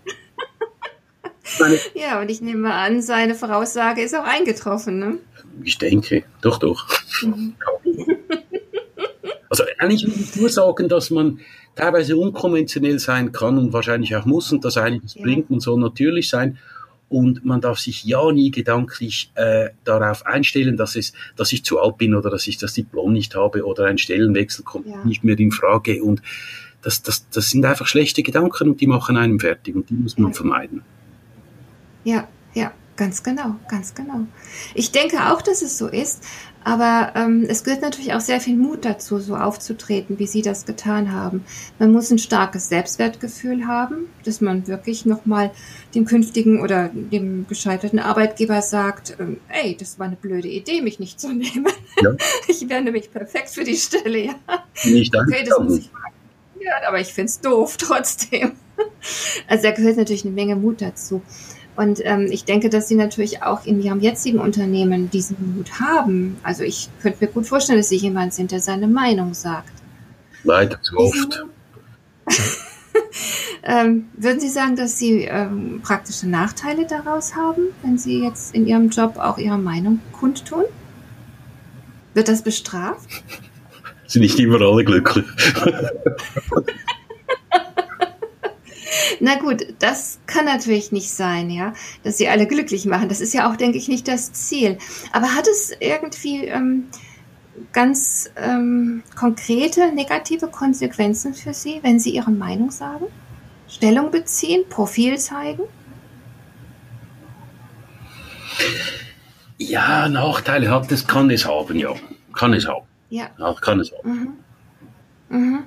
ja, 1.94 2.22
und 2.22 2.30
ich 2.30 2.42
nehme 2.42 2.74
an, 2.74 3.02
seine 3.02 3.36
Voraussage 3.36 4.02
ist 4.02 4.16
auch 4.16 4.24
eingetroffen, 4.24 5.00
ne? 5.00 5.18
Ich 5.64 5.78
denke, 5.78 6.24
doch, 6.42 6.60
doch. 6.60 6.88
Mhm. 7.22 7.56
Eigentlich 9.82 10.06
will 10.06 10.14
ich 10.24 10.36
nur 10.36 10.50
sagen, 10.50 10.88
dass 10.88 11.10
man 11.10 11.40
teilweise 11.76 12.16
unkonventionell 12.16 13.00
sein 13.00 13.32
kann 13.32 13.58
und 13.58 13.74
wahrscheinlich 13.74 14.16
auch 14.16 14.26
muss 14.26 14.52
und 14.52 14.64
das 14.64 14.78
einiges 14.78 15.16
ja. 15.16 15.24
bringt. 15.24 15.50
Man 15.50 15.60
soll 15.60 15.80
natürlich 15.80 16.30
sein. 16.30 16.60
Und 17.10 17.44
man 17.44 17.60
darf 17.60 17.80
sich 17.80 18.06
ja 18.06 18.32
nie 18.32 18.52
gedanklich 18.52 19.32
äh, 19.36 19.72
darauf 19.84 20.26
einstellen, 20.26 20.78
dass, 20.78 20.96
es, 20.96 21.14
dass 21.36 21.52
ich 21.52 21.66
zu 21.66 21.80
alt 21.80 21.98
bin 21.98 22.14
oder 22.16 22.30
dass 22.30 22.48
ich 22.48 22.58
das 22.58 22.74
Diplom 22.74 23.12
nicht 23.12 23.36
habe 23.36 23.66
oder 23.66 23.86
ein 23.86 23.98
Stellenwechsel 23.98 24.64
kommt 24.64 24.88
ja. 24.88 25.04
nicht 25.04 25.24
mehr 25.24 25.38
in 25.38 25.52
Frage. 25.52 26.04
Und 26.04 26.22
das, 26.84 27.02
das, 27.02 27.28
das 27.30 27.50
sind 27.50 27.66
einfach 27.66 27.88
schlechte 27.88 28.22
Gedanken 28.22 28.70
und 28.70 28.82
die 28.82 28.88
machen 28.88 29.18
einem 29.18 29.40
fertig 29.40 29.76
und 29.76 29.90
die 29.90 29.96
muss 29.96 30.18
man 30.18 30.34
vermeiden. 30.34 30.84
Ja, 32.04 32.28
ganz 33.02 33.24
genau, 33.24 33.56
ganz 33.68 33.96
genau. 33.96 34.28
Ich 34.76 34.92
denke 34.92 35.32
auch, 35.32 35.42
dass 35.42 35.64
es 35.64 35.76
so 35.80 35.88
ist. 35.88 36.24
Aber 36.64 37.14
ähm, 37.16 37.48
es 37.50 37.64
gehört 37.64 37.82
natürlich 37.82 38.14
auch 38.14 38.20
sehr 38.20 38.40
viel 38.40 38.56
Mut 38.56 38.86
dazu, 38.86 39.18
so 39.18 39.36
aufzutreten, 39.36 40.20
wie 40.20 40.28
Sie 40.28 40.44
das 40.44 40.68
getan 40.68 41.12
haben. 41.12 41.44
Man 41.80 41.92
muss 41.92 42.12
ein 42.12 42.20
starkes 42.20 42.70
Selbstwertgefühl 42.70 43.66
haben, 43.66 44.06
dass 44.24 44.40
man 44.40 44.68
wirklich 44.68 45.08
nochmal 45.08 45.50
dem 45.96 46.06
künftigen 46.06 46.62
oder 46.62 46.92
dem 46.94 47.48
gescheiterten 47.48 47.98
Arbeitgeber 47.98 48.62
sagt, 48.62 49.18
ähm, 49.20 49.38
ey, 49.50 49.76
das 49.76 49.98
war 49.98 50.06
eine 50.06 50.16
blöde 50.16 50.50
Idee, 50.50 50.84
mich 50.84 51.00
nicht 51.00 51.20
zu 51.20 51.30
nehmen. 51.34 51.66
Ja. 52.04 52.16
Ich 52.48 52.70
wäre 52.70 52.84
nämlich 52.84 53.12
perfekt 53.12 53.50
für 53.50 53.64
die 53.64 53.78
Stelle, 53.78 54.26
ja. 54.26 54.36
Nicht 54.84 55.16
okay, 55.16 55.44
das 55.44 55.58
muss 55.58 55.80
ich 55.80 55.90
ja, 56.64 56.88
aber 56.88 57.00
ich 57.00 57.08
finde 57.08 57.30
es 57.30 57.42
doof 57.42 57.78
trotzdem. 57.80 58.52
Also 59.48 59.64
da 59.64 59.72
gehört 59.72 59.98
natürlich 59.98 60.26
eine 60.26 60.34
Menge 60.34 60.56
Mut 60.56 60.82
dazu. 60.82 61.22
Und 61.82 62.00
ähm, 62.06 62.28
ich 62.30 62.46
denke, 62.46 62.70
dass 62.70 62.88
sie 62.88 62.94
natürlich 62.94 63.42
auch 63.42 63.66
in 63.66 63.82
ihrem 63.82 64.02
jetzigen 64.02 64.38
Unternehmen 64.38 65.10
diesen 65.10 65.56
Mut 65.56 65.80
haben. 65.80 66.38
Also 66.44 66.62
ich 66.62 66.90
könnte 67.02 67.26
mir 67.26 67.32
gut 67.32 67.48
vorstellen, 67.48 67.80
dass 67.80 67.90
sie 67.90 67.96
jemand 67.96 68.36
sind, 68.36 68.52
der 68.52 68.60
seine 68.60 68.88
Meinung 68.88 69.34
sagt. 69.34 69.74
Leider 70.44 70.80
zu 70.84 70.96
oft. 70.96 71.44
ähm, 73.64 74.10
würden 74.16 74.40
Sie 74.40 74.50
sagen, 74.50 74.76
dass 74.76 75.00
Sie 75.00 75.24
ähm, 75.24 75.82
praktische 75.82 76.30
Nachteile 76.30 76.86
daraus 76.86 77.36
haben, 77.36 77.70
wenn 77.82 77.98
Sie 77.98 78.22
jetzt 78.24 78.54
in 78.54 78.68
Ihrem 78.68 78.90
Job 78.90 79.18
auch 79.18 79.40
Ihre 79.40 79.58
Meinung 79.58 80.02
kundtun? 80.12 80.66
Wird 82.14 82.28
das 82.28 82.44
bestraft? 82.44 83.10
Sind 84.06 84.22
nicht 84.22 84.38
immer 84.38 84.62
alle 84.62 84.86
glücklich. 84.86 85.26
Na 89.24 89.36
gut, 89.36 89.76
das 89.78 90.20
kann 90.26 90.46
natürlich 90.46 90.92
nicht 90.92 91.12
sein, 91.12 91.52
ja, 91.52 91.74
dass 92.04 92.18
sie 92.18 92.28
alle 92.28 92.48
glücklich 92.48 92.86
machen. 92.86 93.08
Das 93.08 93.22
ist 93.22 93.36
ja 93.36 93.50
auch, 93.50 93.56
denke 93.56 93.78
ich, 93.78 93.88
nicht 93.88 94.08
das 94.08 94.34
Ziel. 94.34 94.80
Aber 95.12 95.36
hat 95.36 95.48
es 95.48 95.72
irgendwie 95.80 96.46
ähm, 96.48 96.88
ganz 97.72 98.32
ähm, 98.36 99.04
konkrete 99.16 99.92
negative 99.94 100.48
Konsequenzen 100.48 101.36
für 101.36 101.54
Sie, 101.54 101.80
wenn 101.84 102.00
Sie 102.00 102.10
Ihre 102.10 102.32
Meinung 102.32 102.72
sagen? 102.72 103.06
Stellung 103.68 104.10
beziehen, 104.10 104.64
Profil 104.68 105.20
zeigen? 105.20 105.64
Ja, 109.60 110.10
Nachteile 110.10 110.72
hat 110.72 110.92
es, 110.92 111.06
kann 111.06 111.30
es 111.30 111.46
haben, 111.46 111.78
ja. 111.78 111.94
Kann 112.36 112.54
es 112.54 112.68
haben. 112.68 112.88
Ja. 113.12 113.30
ja 113.38 113.54
kann 113.62 113.80
es 113.80 113.92
haben. 113.92 114.36
Mhm. 115.30 115.38
Mhm. 115.38 115.64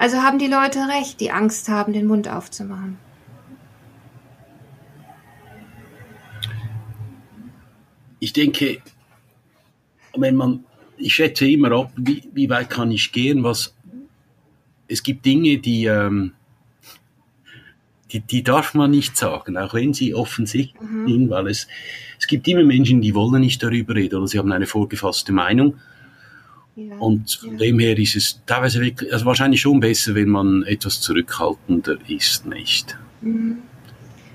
Also 0.00 0.22
haben 0.22 0.38
die 0.38 0.46
Leute 0.46 0.78
recht, 0.88 1.20
die 1.20 1.30
Angst 1.30 1.68
haben, 1.68 1.92
den 1.92 2.06
Mund 2.06 2.26
aufzumachen. 2.26 2.96
Ich 8.18 8.32
denke, 8.32 8.78
wenn 10.16 10.36
man, 10.36 10.64
ich 10.96 11.14
schätze 11.14 11.46
immer 11.46 11.72
ab, 11.72 11.92
wie, 11.96 12.22
wie 12.32 12.48
weit 12.48 12.70
kann 12.70 12.90
ich 12.90 13.12
gehen, 13.12 13.44
was, 13.44 13.74
es 14.88 15.02
gibt 15.02 15.26
Dinge, 15.26 15.58
die, 15.58 15.84
ähm, 15.84 16.32
die, 18.10 18.20
die 18.20 18.42
darf 18.42 18.72
man 18.72 18.90
nicht 18.90 19.18
sagen, 19.18 19.58
auch 19.58 19.74
wenn 19.74 19.92
sie 19.92 20.14
offensichtlich 20.14 20.80
mhm. 20.80 21.08
sind, 21.08 21.28
weil 21.28 21.48
es, 21.48 21.68
es 22.18 22.26
gibt 22.26 22.48
immer 22.48 22.64
Menschen, 22.64 23.02
die 23.02 23.14
wollen 23.14 23.42
nicht 23.42 23.62
darüber 23.62 23.94
reden 23.96 24.16
oder 24.16 24.28
sie 24.28 24.38
haben 24.38 24.50
eine 24.50 24.66
vorgefasste 24.66 25.32
Meinung. 25.32 25.74
Ja, 26.88 26.96
und 26.96 27.30
von 27.32 27.52
ja. 27.52 27.56
dem 27.58 27.78
her 27.78 27.98
ist 27.98 28.16
es 28.16 28.40
teilweise 28.46 28.80
wirklich, 28.80 29.12
also 29.12 29.26
wahrscheinlich 29.26 29.60
schon 29.60 29.80
besser, 29.80 30.14
wenn 30.14 30.28
man 30.28 30.62
etwas 30.62 31.00
zurückhaltender 31.00 31.98
ist, 32.08 32.46
nicht? 32.46 32.96
Mhm. 33.20 33.58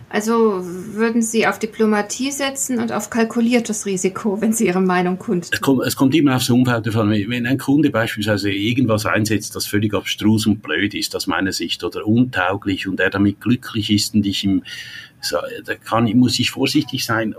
Also 0.10 0.62
würden 0.64 1.22
Sie 1.24 1.48
auf 1.48 1.58
Diplomatie 1.58 2.32
setzen 2.32 2.80
und 2.80 2.92
auf 2.92 3.10
kalkuliertes 3.10 3.86
Risiko, 3.88 4.40
wenn 4.40 4.54
Sie 4.54 4.68
Ihre 4.68 4.80
Meinung 4.80 5.18
kundtun? 5.18 5.50
Es 5.52 5.60
kommt, 5.60 5.84
es 5.86 5.96
kommt 5.96 6.14
immer 6.16 6.36
aufs 6.36 6.50
Umfeld 6.50 6.86
davon. 6.86 7.10
Wenn 7.10 7.48
ein 7.48 7.58
Kunde 7.58 7.90
beispielsweise 7.90 8.52
irgendwas 8.52 9.08
einsetzt, 9.08 9.56
das 9.56 9.66
völlig 9.66 9.94
abstrus 9.94 10.46
und 10.46 10.62
blöd 10.62 10.94
ist 10.94 11.16
aus 11.16 11.26
meiner 11.26 11.52
Sicht 11.52 11.84
oder 11.84 12.06
untauglich 12.06 12.88
und 12.88 13.00
er 13.00 13.10
damit 13.10 13.42
glücklich 13.42 13.90
ist 13.90 14.14
und 14.14 14.26
ich 14.26 14.44
ihm, 14.44 14.64
da 15.66 15.76
kann, 15.76 16.06
muss 16.18 16.40
ich 16.40 16.52
vorsichtig 16.52 17.04
sein, 17.04 17.34
äh, 17.34 17.36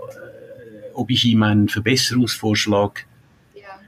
ob 0.93 1.09
ich 1.09 1.23
ihm 1.23 1.43
einen 1.43 1.69
Verbesserungsvorschlag. 1.69 3.05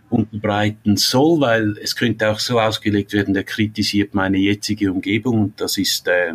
Unterbreiten 0.10 0.98
soll, 0.98 1.41
weil 1.41 1.78
es 1.82 1.95
könnte 1.95 2.30
auch 2.30 2.39
so 2.39 2.60
ausgelegt 2.60 3.13
werden, 3.13 3.34
der 3.34 3.43
kritisiert 3.43 4.13
meine 4.13 4.38
jetzige 4.38 4.91
Umgebung 4.91 5.41
und 5.41 5.62
das 5.62 5.78
ist, 5.78 6.08
äh, 6.08 6.34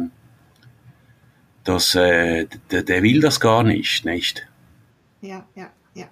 das, 1.64 1.94
äh, 1.94 2.46
der, 2.70 2.82
der 2.82 3.02
will 3.02 3.20
das 3.20 3.40
gar 3.40 3.62
nicht, 3.62 4.04
nicht? 4.04 4.46
Ja, 5.20 5.46
ja, 5.54 5.70
ja, 5.94 6.06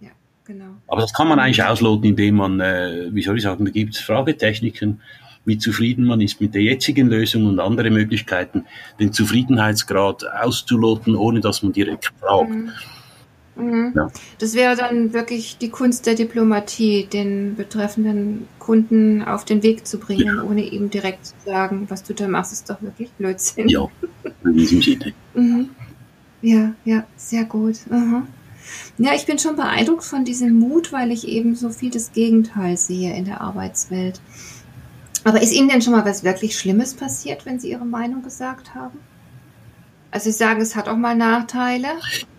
ja, 0.00 0.10
genau. 0.44 0.76
Aber 0.86 1.00
das 1.02 1.12
kann 1.12 1.28
man 1.28 1.38
eigentlich 1.38 1.62
ausloten, 1.62 2.04
indem 2.04 2.36
man, 2.36 2.60
äh, 2.60 3.08
wie 3.12 3.22
soll 3.22 3.36
ich 3.36 3.42
sagen, 3.42 3.64
da 3.64 3.70
gibt 3.70 3.94
es 3.94 4.00
Fragetechniken, 4.00 5.00
wie 5.44 5.58
zufrieden 5.58 6.04
man 6.04 6.20
ist 6.20 6.40
mit 6.40 6.54
der 6.54 6.62
jetzigen 6.62 7.08
Lösung 7.08 7.46
und 7.46 7.60
andere 7.60 7.90
Möglichkeiten, 7.90 8.66
den 9.00 9.12
Zufriedenheitsgrad 9.12 10.24
auszuloten, 10.26 11.16
ohne 11.16 11.40
dass 11.40 11.62
man 11.62 11.72
direkt 11.72 12.12
fragt. 12.20 12.50
Mhm. 12.50 12.70
Mhm. 13.58 13.92
Ja. 13.94 14.10
Das 14.38 14.54
wäre 14.54 14.76
dann 14.76 15.12
wirklich 15.12 15.58
die 15.58 15.70
Kunst 15.70 16.06
der 16.06 16.14
Diplomatie, 16.14 17.06
den 17.12 17.56
betreffenden 17.56 18.48
Kunden 18.58 19.22
auf 19.22 19.44
den 19.44 19.62
Weg 19.62 19.86
zu 19.86 19.98
bringen, 19.98 20.36
ja. 20.36 20.42
ohne 20.42 20.62
ihm 20.62 20.90
direkt 20.90 21.26
zu 21.26 21.34
sagen, 21.44 21.86
was 21.88 22.04
du 22.04 22.14
da 22.14 22.28
machst, 22.28 22.52
ist 22.52 22.70
doch 22.70 22.80
wirklich 22.82 23.10
Blödsinn. 23.12 23.68
Ja, 23.68 23.88
in 24.44 24.52
diesem 24.54 24.82
Sinne. 24.82 25.12
Mhm. 25.34 25.70
Ja, 26.42 26.72
ja, 26.84 27.04
sehr 27.16 27.44
gut. 27.44 27.78
Aha. 27.90 28.26
Ja, 28.98 29.14
ich 29.14 29.26
bin 29.26 29.38
schon 29.38 29.56
beeindruckt 29.56 30.04
von 30.04 30.24
diesem 30.24 30.58
Mut, 30.58 30.92
weil 30.92 31.10
ich 31.10 31.26
eben 31.26 31.54
so 31.54 31.70
viel 31.70 31.90
das 31.90 32.12
Gegenteil 32.12 32.76
sehe 32.76 33.16
in 33.16 33.24
der 33.24 33.40
Arbeitswelt. 33.40 34.20
Aber 35.24 35.42
ist 35.42 35.52
Ihnen 35.52 35.68
denn 35.68 35.82
schon 35.82 35.94
mal 35.94 36.04
was 36.04 36.24
wirklich 36.24 36.58
Schlimmes 36.58 36.94
passiert, 36.94 37.46
wenn 37.46 37.58
Sie 37.58 37.70
Ihre 37.70 37.84
Meinung 37.84 38.22
gesagt 38.22 38.74
haben? 38.74 38.98
Also 40.10 40.30
Sie 40.30 40.36
sagen, 40.36 40.60
es 40.60 40.76
hat 40.76 40.88
auch 40.88 40.96
mal 40.96 41.16
Nachteile, 41.16 41.88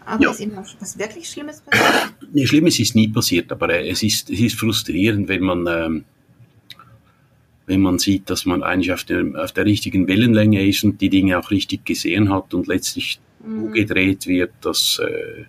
aber 0.10 0.24
ja. 0.24 0.32
ist 0.32 0.40
Ihnen 0.40 0.58
was 0.58 0.98
wirklich 0.98 1.30
Schlimmes 1.30 1.62
passiert? 1.62 2.14
Nee, 2.34 2.48
Schlimmes 2.48 2.80
ist 2.80 2.96
nie 2.96 3.08
passiert, 3.08 3.52
aber 3.52 3.70
äh, 3.70 3.90
es 3.90 4.02
ist, 4.02 4.30
es 4.30 4.40
ist 4.40 4.60
frustrierend, 4.60 5.28
wenn 5.28 5.42
man, 5.42 5.68
ähm, 5.68 6.06
wenn 7.68 7.82
man 7.82 8.00
sieht, 8.00 8.30
dass 8.30 8.46
man 8.46 8.64
eigentlich 8.64 8.92
auf 8.92 9.04
der, 9.04 9.24
auf 9.36 9.52
der 9.52 9.66
richtigen 9.66 10.08
Wellenlänge 10.08 10.68
ist 10.68 10.84
und 10.84 11.00
die 11.00 11.10
Dinge 11.10 11.38
auch 11.38 11.52
richtig 11.52 11.86
gesehen 11.86 12.34
hat 12.34 12.54
und 12.56 12.68
letztlich 12.68 13.20
mhm. 13.46 13.72
gedreht 13.72 14.26
wird, 14.26 14.52
dass 14.62 15.00
äh, 15.00 15.46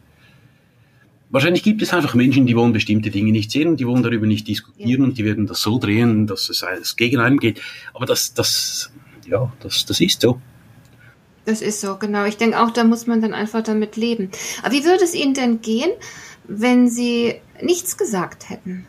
wahrscheinlich 1.31 1.63
gibt 1.63 1.81
es 1.81 1.95
einfach 1.95 2.15
Menschen, 2.15 2.45
die 2.47 2.55
wollen 2.55 2.75
bestimmte 2.75 3.11
Dinge 3.11 3.33
nicht 3.33 3.51
sehen 3.51 3.69
und 3.69 3.81
die 3.81 3.87
wollen 3.87 4.03
darüber 4.03 4.27
nicht 4.27 4.47
diskutieren 4.47 5.03
ja. 5.03 5.09
und 5.09 5.17
die 5.17 5.25
werden 5.25 5.47
das 5.47 5.63
so 5.63 5.79
drehen, 5.79 6.27
dass 6.27 6.51
es, 6.51 6.63
es 6.81 6.97
gegen 6.97 7.19
einen 7.19 7.39
geht. 7.39 7.63
Aber 7.95 8.05
das, 8.05 8.35
das, 8.35 8.93
ja, 9.27 9.51
das, 9.61 9.87
das 9.87 10.01
ist 10.01 10.21
so. 10.21 10.41
Das 11.51 11.63
ist 11.63 11.81
so, 11.81 11.97
genau. 11.97 12.27
Ich 12.27 12.37
denke 12.37 12.61
auch, 12.61 12.71
da 12.71 12.85
muss 12.85 13.09
man 13.09 13.21
dann 13.21 13.35
einfach 13.35 13.65
damit 13.65 13.97
leben. 13.97 14.31
Aber 14.63 14.73
wie 14.73 14.85
würde 14.85 15.03
es 15.03 15.15
Ihnen 15.15 15.35
denn 15.35 15.61
gehen, 15.61 15.91
wenn 16.47 16.89
Sie 16.89 17.35
nichts 17.61 17.97
gesagt 17.97 18.49
hätten? 18.49 18.87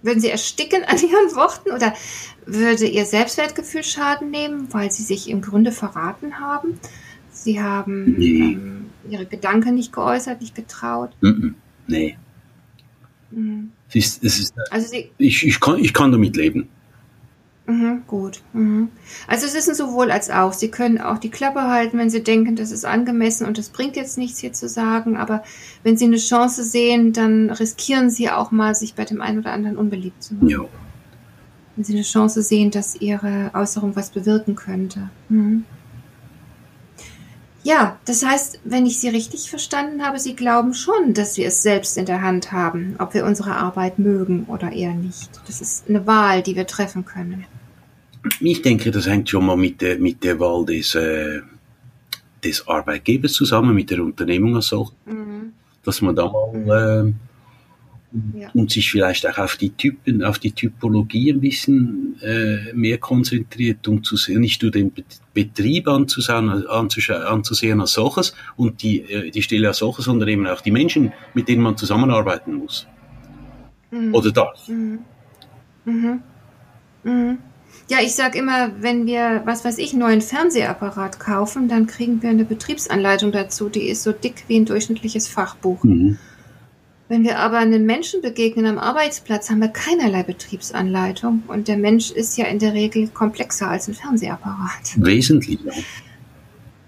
Würden 0.00 0.20
Sie 0.20 0.30
ersticken 0.30 0.84
an 0.84 0.96
Ihren 1.02 1.36
Worten 1.36 1.72
oder 1.72 1.92
würde 2.46 2.86
Ihr 2.86 3.04
Selbstwertgefühl 3.04 3.84
Schaden 3.84 4.30
nehmen, 4.30 4.72
weil 4.72 4.90
Sie 4.90 5.02
sich 5.02 5.28
im 5.28 5.42
Grunde 5.42 5.72
verraten 5.72 6.40
haben? 6.40 6.80
Sie 7.30 7.60
haben 7.60 8.14
nee. 8.16 8.52
ähm, 8.54 8.86
Ihre 9.10 9.26
Gedanken 9.26 9.74
nicht 9.74 9.92
geäußert, 9.92 10.40
nicht 10.40 10.54
getraut? 10.54 11.10
Nee. 11.86 12.16
Mhm. 13.30 13.72
Ist, 13.92 14.24
ist, 14.24 14.54
also 14.70 14.88
Sie, 14.88 15.10
ich, 15.18 15.46
ich, 15.46 15.60
kann, 15.60 15.78
ich 15.78 15.92
kann 15.92 16.12
damit 16.12 16.34
leben. 16.34 16.70
Mhm, 17.66 18.02
gut. 18.06 18.42
Mhm. 18.52 18.88
Also 19.26 19.46
es 19.46 19.54
ist 19.54 19.68
ein 19.68 19.74
sowohl 19.74 20.10
als 20.10 20.30
auch. 20.30 20.52
Sie 20.52 20.70
können 20.70 21.00
auch 21.00 21.18
die 21.18 21.30
Klappe 21.30 21.62
halten, 21.62 21.98
wenn 21.98 22.10
Sie 22.10 22.22
denken, 22.22 22.54
das 22.54 22.70
ist 22.70 22.84
angemessen 22.84 23.46
und 23.46 23.58
das 23.58 23.70
bringt 23.70 23.96
jetzt 23.96 24.18
nichts 24.18 24.38
hier 24.38 24.52
zu 24.52 24.68
sagen. 24.68 25.16
Aber 25.16 25.42
wenn 25.82 25.96
Sie 25.96 26.04
eine 26.04 26.18
Chance 26.18 26.62
sehen, 26.62 27.12
dann 27.12 27.50
riskieren 27.50 28.08
Sie 28.08 28.30
auch 28.30 28.52
mal, 28.52 28.74
sich 28.74 28.94
bei 28.94 29.04
dem 29.04 29.20
einen 29.20 29.40
oder 29.40 29.52
anderen 29.52 29.76
unbeliebt 29.76 30.22
zu 30.22 30.34
machen. 30.34 30.48
Ja. 30.48 30.64
Wenn 31.74 31.84
Sie 31.84 31.94
eine 31.94 32.02
Chance 32.02 32.42
sehen, 32.42 32.70
dass 32.70 33.00
Ihre 33.00 33.50
Äußerung 33.52 33.96
was 33.96 34.10
bewirken 34.10 34.54
könnte. 34.54 35.10
Mhm. 35.28 35.64
Ja, 37.66 37.98
das 38.04 38.24
heißt, 38.24 38.60
wenn 38.62 38.86
ich 38.86 39.00
Sie 39.00 39.08
richtig 39.08 39.50
verstanden 39.50 40.04
habe, 40.04 40.20
Sie 40.20 40.36
glauben 40.36 40.72
schon, 40.72 41.14
dass 41.14 41.36
wir 41.36 41.48
es 41.48 41.64
selbst 41.64 41.98
in 41.98 42.06
der 42.06 42.22
Hand 42.22 42.52
haben, 42.52 42.94
ob 43.00 43.12
wir 43.12 43.26
unsere 43.26 43.56
Arbeit 43.56 43.98
mögen 43.98 44.44
oder 44.44 44.70
eher 44.70 44.94
nicht. 44.94 45.28
Das 45.48 45.60
ist 45.60 45.88
eine 45.88 46.06
Wahl, 46.06 46.44
die 46.44 46.54
wir 46.54 46.68
treffen 46.68 47.04
können. 47.04 47.44
Ich 48.38 48.62
denke, 48.62 48.92
das 48.92 49.08
hängt 49.08 49.28
schon 49.30 49.44
mal 49.46 49.56
mit 49.56 49.80
der, 49.80 49.98
mit 49.98 50.22
der 50.22 50.38
Wahl 50.38 50.64
des, 50.64 50.94
äh, 50.94 51.40
des 52.44 52.68
Arbeitgebers 52.68 53.32
zusammen, 53.32 53.74
mit 53.74 53.90
der 53.90 54.00
Unternehmung 54.00 54.54
als 54.54 54.68
solch. 54.68 54.92
Mhm. 55.04 55.52
Dass 55.82 56.00
man 56.02 56.14
da 56.14 56.30
mal 56.30 57.08
äh, 57.08 57.12
ja. 58.34 58.50
und 58.54 58.70
sich 58.70 58.90
vielleicht 58.90 59.26
auch 59.28 59.38
auf 59.38 59.56
die 59.56 59.70
Typen, 59.70 60.22
auf 60.22 60.38
die 60.38 60.52
Typologie 60.52 61.32
ein 61.32 61.40
bisschen 61.40 62.16
äh, 62.22 62.72
mehr 62.72 62.98
konzentriert, 62.98 63.86
um 63.88 64.02
zu 64.02 64.16
sehen, 64.16 64.40
nicht 64.40 64.62
nur 64.62 64.70
den 64.70 64.92
Betrieb 65.34 65.88
anzusehen, 65.88 66.66
anzusehen 66.66 67.80
als 67.80 67.92
solches 67.92 68.34
und 68.56 68.82
die, 68.82 69.00
äh, 69.00 69.30
die 69.30 69.42
Stelle 69.42 69.68
als 69.68 69.78
solches, 69.78 70.04
sondern 70.06 70.28
eben 70.28 70.46
auch 70.46 70.60
die 70.60 70.70
Menschen, 70.70 71.12
mit 71.34 71.48
denen 71.48 71.62
man 71.62 71.76
zusammenarbeiten 71.76 72.54
muss. 72.54 72.86
Mhm. 73.90 74.14
Oder 74.14 74.32
darf. 74.32 74.68
Mhm. 74.68 75.00
Mhm. 75.84 76.22
Mhm. 77.04 77.38
Ja, 77.88 77.98
ich 78.02 78.16
sag 78.16 78.34
immer, 78.34 78.72
wenn 78.80 79.06
wir, 79.06 79.42
was 79.44 79.64
weiß 79.64 79.78
ich, 79.78 79.92
einen 79.92 80.00
neuen 80.00 80.20
Fernsehapparat 80.20 81.20
kaufen, 81.20 81.68
dann 81.68 81.86
kriegen 81.86 82.20
wir 82.20 82.30
eine 82.30 82.44
Betriebsanleitung 82.44 83.30
dazu, 83.30 83.68
die 83.68 83.88
ist 83.88 84.02
so 84.02 84.10
dick 84.10 84.44
wie 84.48 84.58
ein 84.58 84.64
durchschnittliches 84.64 85.28
Fachbuch. 85.28 85.84
Mhm. 85.84 86.18
Wenn 87.08 87.22
wir 87.22 87.38
aber 87.38 87.58
einem 87.58 87.86
Menschen 87.86 88.20
begegnen 88.20 88.66
am 88.66 88.78
Arbeitsplatz, 88.78 89.48
haben 89.48 89.60
wir 89.60 89.68
keinerlei 89.68 90.24
Betriebsanleitung 90.24 91.44
und 91.46 91.68
der 91.68 91.76
Mensch 91.76 92.10
ist 92.10 92.36
ja 92.36 92.46
in 92.46 92.58
der 92.58 92.74
Regel 92.74 93.06
komplexer 93.08 93.68
als 93.68 93.86
ein 93.86 93.94
Fernsehapparat. 93.94 94.96
Wesentlich. 94.96 95.60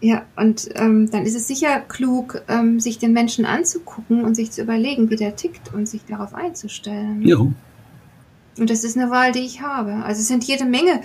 Ja, 0.00 0.24
und 0.36 0.68
ähm, 0.74 1.10
dann 1.10 1.24
ist 1.24 1.34
es 1.34 1.48
sicher 1.48 1.80
klug, 1.80 2.42
ähm, 2.48 2.78
sich 2.78 2.98
den 2.98 3.12
Menschen 3.12 3.44
anzugucken 3.44 4.24
und 4.24 4.34
sich 4.34 4.50
zu 4.50 4.62
überlegen, 4.62 5.10
wie 5.10 5.16
der 5.16 5.36
tickt 5.36 5.72
und 5.72 5.88
sich 5.88 6.04
darauf 6.04 6.34
einzustellen. 6.34 7.22
Ja. 7.22 7.38
Und 7.38 8.70
das 8.70 8.84
ist 8.84 8.96
eine 8.96 9.10
Wahl, 9.10 9.32
die 9.32 9.40
ich 9.40 9.60
habe. 9.60 10.04
Also 10.04 10.20
es 10.20 10.28
sind 10.28 10.44
jede 10.44 10.64
Menge 10.64 11.00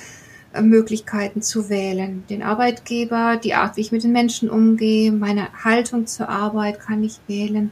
äh, 0.53 0.61
Möglichkeiten 0.61 1.41
zu 1.41 1.69
wählen. 1.69 2.23
Den 2.29 2.43
Arbeitgeber, 2.43 3.37
die 3.37 3.55
Art, 3.55 3.77
wie 3.77 3.81
ich 3.81 3.91
mit 3.91 4.03
den 4.03 4.11
Menschen 4.11 4.49
umgehe, 4.49 5.11
meine 5.11 5.47
Haltung 5.63 6.05
zur 6.05 6.29
Arbeit 6.29 6.79
kann 6.79 7.03
ich 7.03 7.19
wählen. 7.27 7.71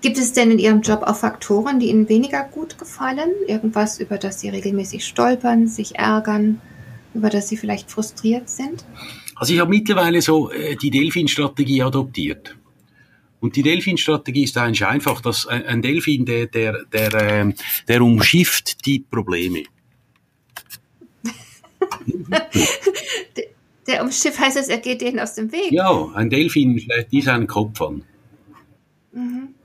Gibt 0.00 0.18
es 0.18 0.32
denn 0.32 0.50
in 0.50 0.58
Ihrem 0.58 0.82
Job 0.82 1.02
auch 1.02 1.16
Faktoren, 1.16 1.80
die 1.80 1.88
Ihnen 1.88 2.08
weniger 2.08 2.44
gut 2.44 2.78
gefallen? 2.78 3.30
Irgendwas, 3.46 4.00
über 4.00 4.18
das 4.18 4.40
Sie 4.40 4.48
regelmäßig 4.48 5.06
stolpern, 5.06 5.68
sich 5.68 5.96
ärgern, 5.96 6.60
über 7.14 7.30
das 7.30 7.48
Sie 7.48 7.56
vielleicht 7.56 7.90
frustriert 7.90 8.48
sind? 8.48 8.84
Also 9.36 9.54
ich 9.54 9.60
habe 9.60 9.70
mittlerweile 9.70 10.22
so 10.22 10.50
äh, 10.50 10.76
die 10.76 10.90
Delfin-Strategie 10.90 11.82
adoptiert. 11.82 12.56
Und 13.40 13.56
die 13.56 13.62
Delfin-Strategie 13.62 14.44
ist 14.44 14.56
eigentlich 14.56 14.86
einfach, 14.86 15.20
dass 15.20 15.48
ein 15.48 15.82
Delfin, 15.82 16.24
der, 16.24 16.46
der, 16.46 16.84
der, 16.84 17.14
äh, 17.14 17.52
der 17.88 18.02
umschifft 18.02 18.86
die 18.86 19.00
Probleme. 19.00 19.64
der, 23.36 23.44
der 23.88 24.04
umschifft 24.04 24.38
heißt 24.38 24.56
es, 24.58 24.68
er 24.68 24.78
geht 24.78 25.00
denen 25.00 25.18
aus 25.18 25.34
dem 25.34 25.50
Weg. 25.50 25.72
Ja, 25.72 26.08
ein 26.14 26.30
Delfin 26.30 26.78
schlägt 26.78 27.10
die 27.10 27.20
seinen 27.20 27.48
Kopf 27.48 27.82
an. 27.82 28.04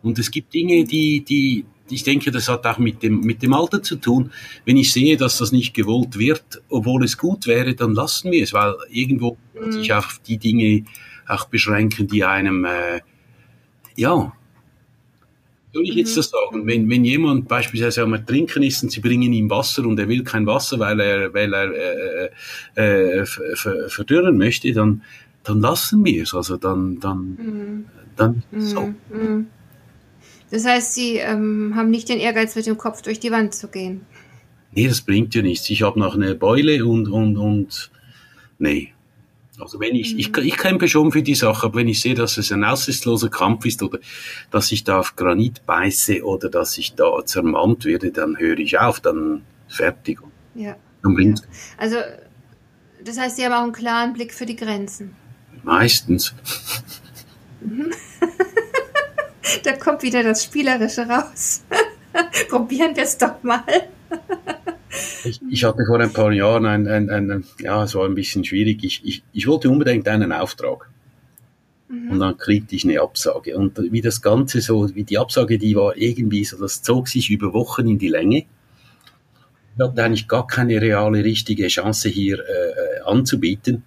Mhm. 0.01 0.09
Und 0.09 0.19
es 0.19 0.31
gibt 0.31 0.53
Dinge, 0.53 0.83
die, 0.85 1.21
die, 1.21 1.65
ich 1.89 2.03
denke, 2.03 2.31
das 2.31 2.47
hat 2.49 2.65
auch 2.65 2.77
mit 2.77 3.03
dem, 3.03 3.21
mit 3.21 3.41
dem 3.41 3.53
Alter 3.53 3.81
zu 3.81 3.95
tun. 3.95 4.31
Wenn 4.65 4.77
ich 4.77 4.91
sehe, 4.91 5.17
dass 5.17 5.37
das 5.37 5.51
nicht 5.51 5.73
gewollt 5.73 6.17
wird, 6.17 6.61
obwohl 6.69 7.03
es 7.03 7.17
gut 7.17 7.47
wäre, 7.47 7.75
dann 7.75 7.93
lassen 7.93 8.31
wir 8.31 8.43
es, 8.43 8.53
weil 8.53 8.75
irgendwo 8.89 9.37
mhm. 9.59 9.71
sich 9.71 9.93
auf 9.93 10.19
die 10.27 10.37
Dinge 10.37 10.85
auch 11.27 11.45
beschränken, 11.45 12.07
die 12.07 12.23
einem, 12.23 12.65
äh, 12.65 13.01
ja, 13.95 14.33
soll 15.73 15.83
ich 15.83 15.95
jetzt 15.95 16.13
mhm. 16.13 16.15
das 16.15 16.29
sagen? 16.29 16.67
Wenn, 16.67 16.89
wenn 16.89 17.05
jemand 17.05 17.47
beispielsweise 17.47 18.03
einmal 18.03 18.23
trinken 18.23 18.63
ist 18.63 18.81
und 18.83 18.91
sie 18.91 18.99
bringen 18.99 19.31
ihm 19.33 19.49
Wasser 19.49 19.85
und 19.85 19.99
er 19.99 20.07
will 20.07 20.23
kein 20.23 20.45
Wasser, 20.47 20.79
weil 20.79 20.99
er, 20.99 21.33
weil 21.33 21.53
er 21.53 21.71
äh, 21.71 22.29
äh, 22.75 23.19
äh 23.19 23.25
verdürren 23.89 24.37
möchte, 24.37 24.71
dann, 24.73 25.03
dann 25.43 25.61
lassen 25.61 26.03
wir 26.03 26.23
es. 26.23 26.33
Also 26.33 26.57
dann, 26.57 26.99
dann, 26.99 27.19
mhm. 27.19 27.85
dann 28.15 28.43
so. 28.57 28.93
Mhm. 29.11 29.47
Das 30.49 30.65
heißt, 30.65 30.93
Sie 30.93 31.17
ähm, 31.17 31.73
haben 31.75 31.89
nicht 31.89 32.09
den 32.09 32.19
Ehrgeiz, 32.19 32.55
mit 32.55 32.65
dem 32.65 32.77
Kopf 32.77 33.01
durch 33.01 33.19
die 33.19 33.31
Wand 33.31 33.53
zu 33.53 33.67
gehen. 33.67 34.05
Nee, 34.71 34.87
das 34.87 35.01
bringt 35.01 35.35
ja 35.35 35.41
nichts. 35.41 35.69
Ich 35.69 35.81
habe 35.81 35.99
noch 35.99 36.15
eine 36.15 36.35
Beule 36.35 36.85
und, 36.85 37.07
und, 37.07 37.37
und 37.37 37.91
nee. 38.59 38.93
Also 39.59 39.79
wenn 39.79 39.95
ich, 39.95 40.13
mhm. 40.13 40.19
ich, 40.19 40.37
ich 40.37 40.57
kämpfe 40.57 40.87
schon 40.87 41.11
für 41.11 41.23
die 41.23 41.35
Sache, 41.35 41.65
aber 41.65 41.79
wenn 41.79 41.87
ich 41.87 41.99
sehe, 41.99 42.13
dass 42.13 42.37
es 42.37 42.51
ein 42.51 42.63
aussichtsloser 42.63 43.29
Kampf 43.29 43.65
ist 43.65 43.81
oder 43.81 43.99
dass 44.51 44.71
ich 44.71 44.83
da 44.83 44.99
auf 44.99 45.15
Granit 45.15 45.65
beiße 45.65 46.23
oder 46.23 46.49
dass 46.49 46.77
ich 46.77 46.93
da 46.93 47.25
zermalmt 47.25 47.85
werde, 47.85 48.11
dann 48.11 48.37
höre 48.37 48.59
ich 48.59 48.77
auf, 48.77 48.99
dann 48.99 49.41
fertig. 49.67 50.19
Ja. 50.53 50.75
Dann 51.01 51.17
ja. 51.17 51.35
Also, 51.77 51.97
das 53.03 53.17
heißt, 53.17 53.37
Sie 53.37 53.45
haben 53.45 53.53
auch 53.53 53.63
einen 53.63 53.73
klaren 53.73 54.13
Blick 54.13 54.33
für 54.33 54.45
die 54.45 54.55
Grenzen. 54.55 55.15
Meistens. 55.63 56.35
Da 59.63 59.73
kommt 59.73 60.03
wieder 60.03 60.23
das 60.23 60.43
Spielerische 60.43 61.07
raus. 61.07 61.63
Probieren 62.49 62.95
wir 62.95 63.03
es 63.03 63.17
doch 63.17 63.41
mal. 63.43 63.63
Ich, 65.23 65.41
ich, 65.49 65.63
hatte 65.63 65.85
vor 65.85 65.99
ein 65.99 66.11
paar 66.11 66.31
Jahren 66.31 66.65
ein, 66.65 66.87
ein, 66.87 67.09
ein, 67.09 67.43
ja, 67.59 67.83
es 67.83 67.93
war 67.93 68.05
ein 68.05 68.15
bisschen 68.15 68.43
schwierig. 68.43 68.83
Ich, 68.83 69.01
ich, 69.03 69.23
ich 69.33 69.47
wollte 69.47 69.69
unbedingt 69.69 70.07
einen 70.07 70.31
Auftrag. 70.31 70.89
Mhm. 71.89 72.11
Und 72.11 72.19
dann 72.19 72.37
kriegte 72.37 72.75
ich 72.75 72.83
eine 72.83 73.01
Absage. 73.01 73.57
Und 73.57 73.77
wie 73.91 74.01
das 74.01 74.21
Ganze 74.21 74.61
so, 74.61 74.93
wie 74.95 75.03
die 75.03 75.17
Absage, 75.17 75.57
die 75.57 75.75
war 75.75 75.95
irgendwie 75.97 76.43
so, 76.43 76.57
das 76.57 76.81
zog 76.81 77.07
sich 77.07 77.29
über 77.29 77.53
Wochen 77.53 77.87
in 77.87 77.99
die 77.99 78.09
Länge. 78.09 78.45
Ich 79.75 79.83
hatte 79.83 80.03
eigentlich 80.03 80.27
gar 80.27 80.47
keine 80.47 80.81
reale, 80.81 81.23
richtige 81.23 81.67
Chance 81.67 82.09
hier 82.09 82.39
äh, 82.39 83.01
anzubieten. 83.05 83.83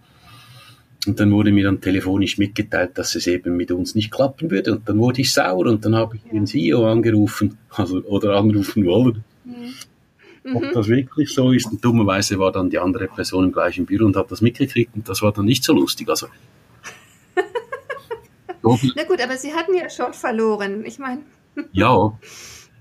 Und 1.06 1.18
dann 1.18 1.32
wurde 1.32 1.50
mir 1.50 1.64
dann 1.64 1.80
telefonisch 1.80 2.36
mitgeteilt, 2.36 2.98
dass 2.98 3.14
es 3.14 3.26
eben 3.26 3.56
mit 3.56 3.72
uns 3.72 3.94
nicht 3.94 4.10
klappen 4.10 4.50
würde. 4.50 4.72
Und 4.72 4.88
dann 4.88 4.98
wurde 4.98 5.22
ich 5.22 5.32
sauer 5.32 5.66
und 5.66 5.84
dann 5.84 5.94
habe 5.94 6.16
ich 6.16 6.22
ja. 6.24 6.32
den 6.32 6.46
CEO 6.46 6.86
angerufen, 6.86 7.56
also, 7.70 8.02
oder 8.02 8.36
anrufen 8.36 8.84
wollen. 8.84 9.24
Mhm. 9.44 10.56
Ob 10.56 10.62
mhm. 10.62 10.70
das 10.74 10.88
wirklich 10.88 11.32
so 11.32 11.52
ist. 11.52 11.70
Und 11.70 11.82
dummerweise 11.82 12.38
war 12.38 12.52
dann 12.52 12.68
die 12.68 12.78
andere 12.78 13.08
Person 13.08 13.44
im 13.44 13.52
gleichen 13.52 13.86
Büro 13.86 14.04
und 14.04 14.16
hat 14.16 14.30
das 14.30 14.42
mitgekriegt 14.42 14.94
und 14.94 15.08
das 15.08 15.22
war 15.22 15.32
dann 15.32 15.46
nicht 15.46 15.64
so 15.64 15.72
lustig. 15.72 16.08
Also, 16.08 16.26
Na 18.62 19.04
gut, 19.04 19.20
aber 19.22 19.36
Sie 19.36 19.52
hatten 19.54 19.74
ja 19.74 19.88
schon 19.88 20.12
verloren. 20.12 20.84
Ich 20.84 20.98
meine. 20.98 21.22
ja, 21.72 22.12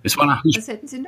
es 0.03 0.17
war, 0.17 0.39
auch 0.39 0.43
nicht, 0.43 0.57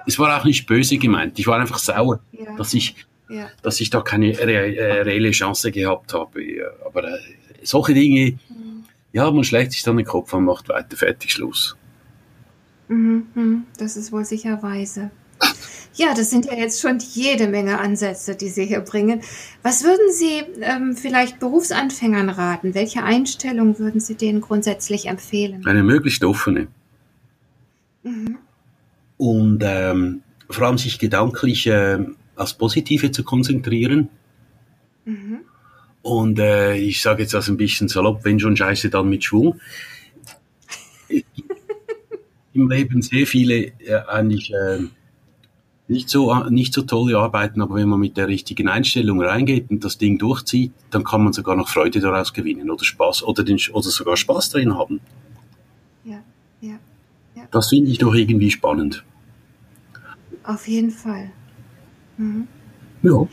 es 0.05 0.19
war 0.19 0.39
auch 0.39 0.45
nicht 0.45 0.65
böse 0.65 0.97
gemeint. 0.97 1.39
Ich 1.39 1.47
war 1.47 1.59
einfach 1.59 1.77
sauer, 1.77 2.19
ja. 2.31 2.55
dass, 2.57 2.73
ich, 2.73 2.95
ja. 3.31 3.49
dass 3.61 3.79
ich 3.79 3.89
da 3.89 4.01
keine 4.01 4.37
re 4.37 4.75
äh, 4.75 5.01
reelle 5.01 5.31
Chance 5.31 5.71
gehabt 5.71 6.13
habe. 6.13 6.41
Aber 6.85 7.03
äh, 7.03 7.17
solche 7.63 7.93
Dinge, 7.93 8.37
mhm. 8.49 8.83
ja, 9.13 9.29
man 9.31 9.43
schlägt 9.43 9.71
sich 9.71 9.83
dann 9.83 9.97
den 9.97 10.05
Kopf 10.05 10.33
und 10.33 10.45
macht 10.45 10.69
weiter, 10.69 10.95
fertig, 10.97 11.31
Schluss. 11.31 11.75
Mhm, 12.87 13.27
mhm. 13.33 13.63
das 13.77 13.97
ist 13.97 14.11
wohl 14.11 14.25
sicherweise. 14.25 15.11
Ja, 15.93 16.13
das 16.13 16.29
sind 16.29 16.45
ja 16.45 16.53
jetzt 16.53 16.81
schon 16.81 16.99
jede 16.99 17.47
Menge 17.47 17.79
Ansätze, 17.79 18.35
die 18.35 18.47
Sie 18.47 18.65
hier 18.65 18.79
bringen. 18.79 19.21
Was 19.61 19.83
würden 19.83 20.11
Sie 20.13 20.41
ähm, 20.61 20.95
vielleicht 20.95 21.39
Berufsanfängern 21.39 22.29
raten? 22.29 22.73
Welche 22.73 23.03
Einstellung 23.03 23.77
würden 23.77 23.99
Sie 23.99 24.15
denen 24.15 24.39
grundsätzlich 24.39 25.07
empfehlen? 25.07 25.65
Eine 25.65 25.83
möglichst 25.83 26.23
offene. 26.23 26.67
Mhm. 28.03 28.37
Und 29.17 29.63
ähm, 29.63 30.21
vor 30.49 30.67
allem 30.67 30.77
sich 30.77 30.97
gedanklich 30.97 31.67
äh, 31.67 31.99
aufs 32.35 32.53
Positive 32.53 33.11
zu 33.11 33.23
konzentrieren. 33.23 34.09
Mhm. 35.05 35.39
Und 36.01 36.39
äh, 36.39 36.75
ich 36.75 37.01
sage 37.01 37.23
jetzt 37.23 37.33
das 37.33 37.47
ein 37.47 37.57
bisschen 37.57 37.87
salopp, 37.87 38.25
wenn 38.25 38.39
schon 38.39 38.57
Scheiße, 38.57 38.89
dann 38.89 39.09
mit 39.09 39.23
Schwung. 39.23 39.59
Im 42.53 42.69
Leben 42.69 43.01
sehr 43.01 43.27
viele 43.27 43.67
äh, 43.79 44.01
eigentlich 44.07 44.51
äh, 44.53 44.79
nicht 45.91 46.09
so, 46.09 46.33
nicht 46.49 46.73
so 46.73 46.83
tolle 46.83 47.17
Arbeiten, 47.17 47.61
aber 47.61 47.75
wenn 47.75 47.89
man 47.89 47.99
mit 47.99 48.17
der 48.17 48.27
richtigen 48.27 48.67
Einstellung 48.67 49.21
reingeht 49.21 49.69
und 49.69 49.83
das 49.83 49.97
Ding 49.97 50.17
durchzieht, 50.17 50.71
dann 50.89 51.03
kann 51.03 51.23
man 51.23 51.33
sogar 51.33 51.55
noch 51.55 51.67
Freude 51.67 51.99
daraus 51.99 52.33
gewinnen 52.33 52.71
oder 52.71 52.83
Spaß 52.83 53.23
oder, 53.23 53.43
den, 53.43 53.59
oder 53.73 53.89
sogar 53.89 54.15
Spaß 54.15 54.51
drin 54.51 54.75
haben. 54.75 55.01
Ja, 56.05 56.23
ja, 56.61 56.79
ja. 57.35 57.43
Das 57.51 57.69
finde 57.69 57.91
ich 57.91 57.97
doch 57.97 58.13
irgendwie 58.13 58.49
spannend. 58.49 59.03
Auf 60.43 60.67
jeden 60.67 60.91
Fall. 60.91 61.31
Mhm. 62.21 62.47
Ja. 63.01 63.27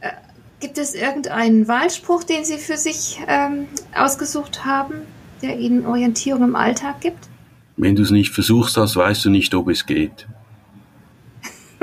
Äh, 0.00 0.12
gibt 0.60 0.78
es 0.78 0.94
irgendeinen 0.94 1.68
Wahlspruch, 1.68 2.24
den 2.24 2.44
Sie 2.44 2.58
für 2.58 2.76
sich 2.76 3.20
ähm, 3.28 3.66
ausgesucht 3.94 4.64
haben, 4.64 4.94
der 5.42 5.58
Ihnen 5.58 5.86
Orientierung 5.86 6.44
im 6.44 6.56
Alltag 6.56 7.00
gibt? 7.00 7.28
Wenn 7.76 7.94
du 7.94 8.02
es 8.02 8.10
nicht 8.10 8.32
versuchst 8.32 8.76
hast, 8.78 8.96
weißt 8.96 9.26
du 9.26 9.30
nicht, 9.30 9.54
ob 9.54 9.68
es 9.68 9.86
geht. 9.86 10.26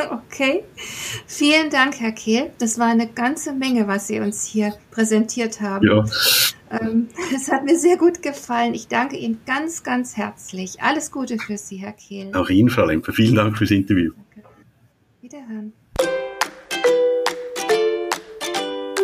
Okay. 0.10 0.64
Vielen 1.28 1.70
Dank, 1.70 2.00
Herr 2.00 2.12
Kehl. 2.12 2.50
Das 2.58 2.80
war 2.80 2.88
eine 2.88 3.08
ganze 3.08 3.54
Menge, 3.54 3.88
was 3.88 4.08
Sie 4.08 4.20
uns 4.20 4.44
hier 4.44 4.74
präsentiert 4.90 5.62
haben. 5.62 5.86
Ja. 5.86 6.04
Ähm, 6.72 7.10
es 7.36 7.52
hat 7.52 7.64
mir 7.64 7.78
sehr 7.78 7.98
gut 7.98 8.24
gefallen. 8.24 8.74
Ich 8.74 8.88
danke 8.88 9.18
Ihnen 9.18 9.40
ganz, 9.46 9.84
ganz 9.84 10.18
herzlich. 10.18 10.82
Alles 10.82 11.12
Gute 11.12 11.38
für 11.38 11.58
Sie, 11.58 11.78
Herr 11.78 11.94
Kehl. 11.94 12.36
Auch 12.36 12.50
Ihnen, 12.50 12.72
Frau 12.72 12.86
Lemper. 12.86 13.14
Vielen 13.14 13.36
Dank 13.36 13.56
fürs 13.56 13.70
Interview. 13.70 14.14
Danke. 14.34 14.50
Wiederhören. 15.22 15.74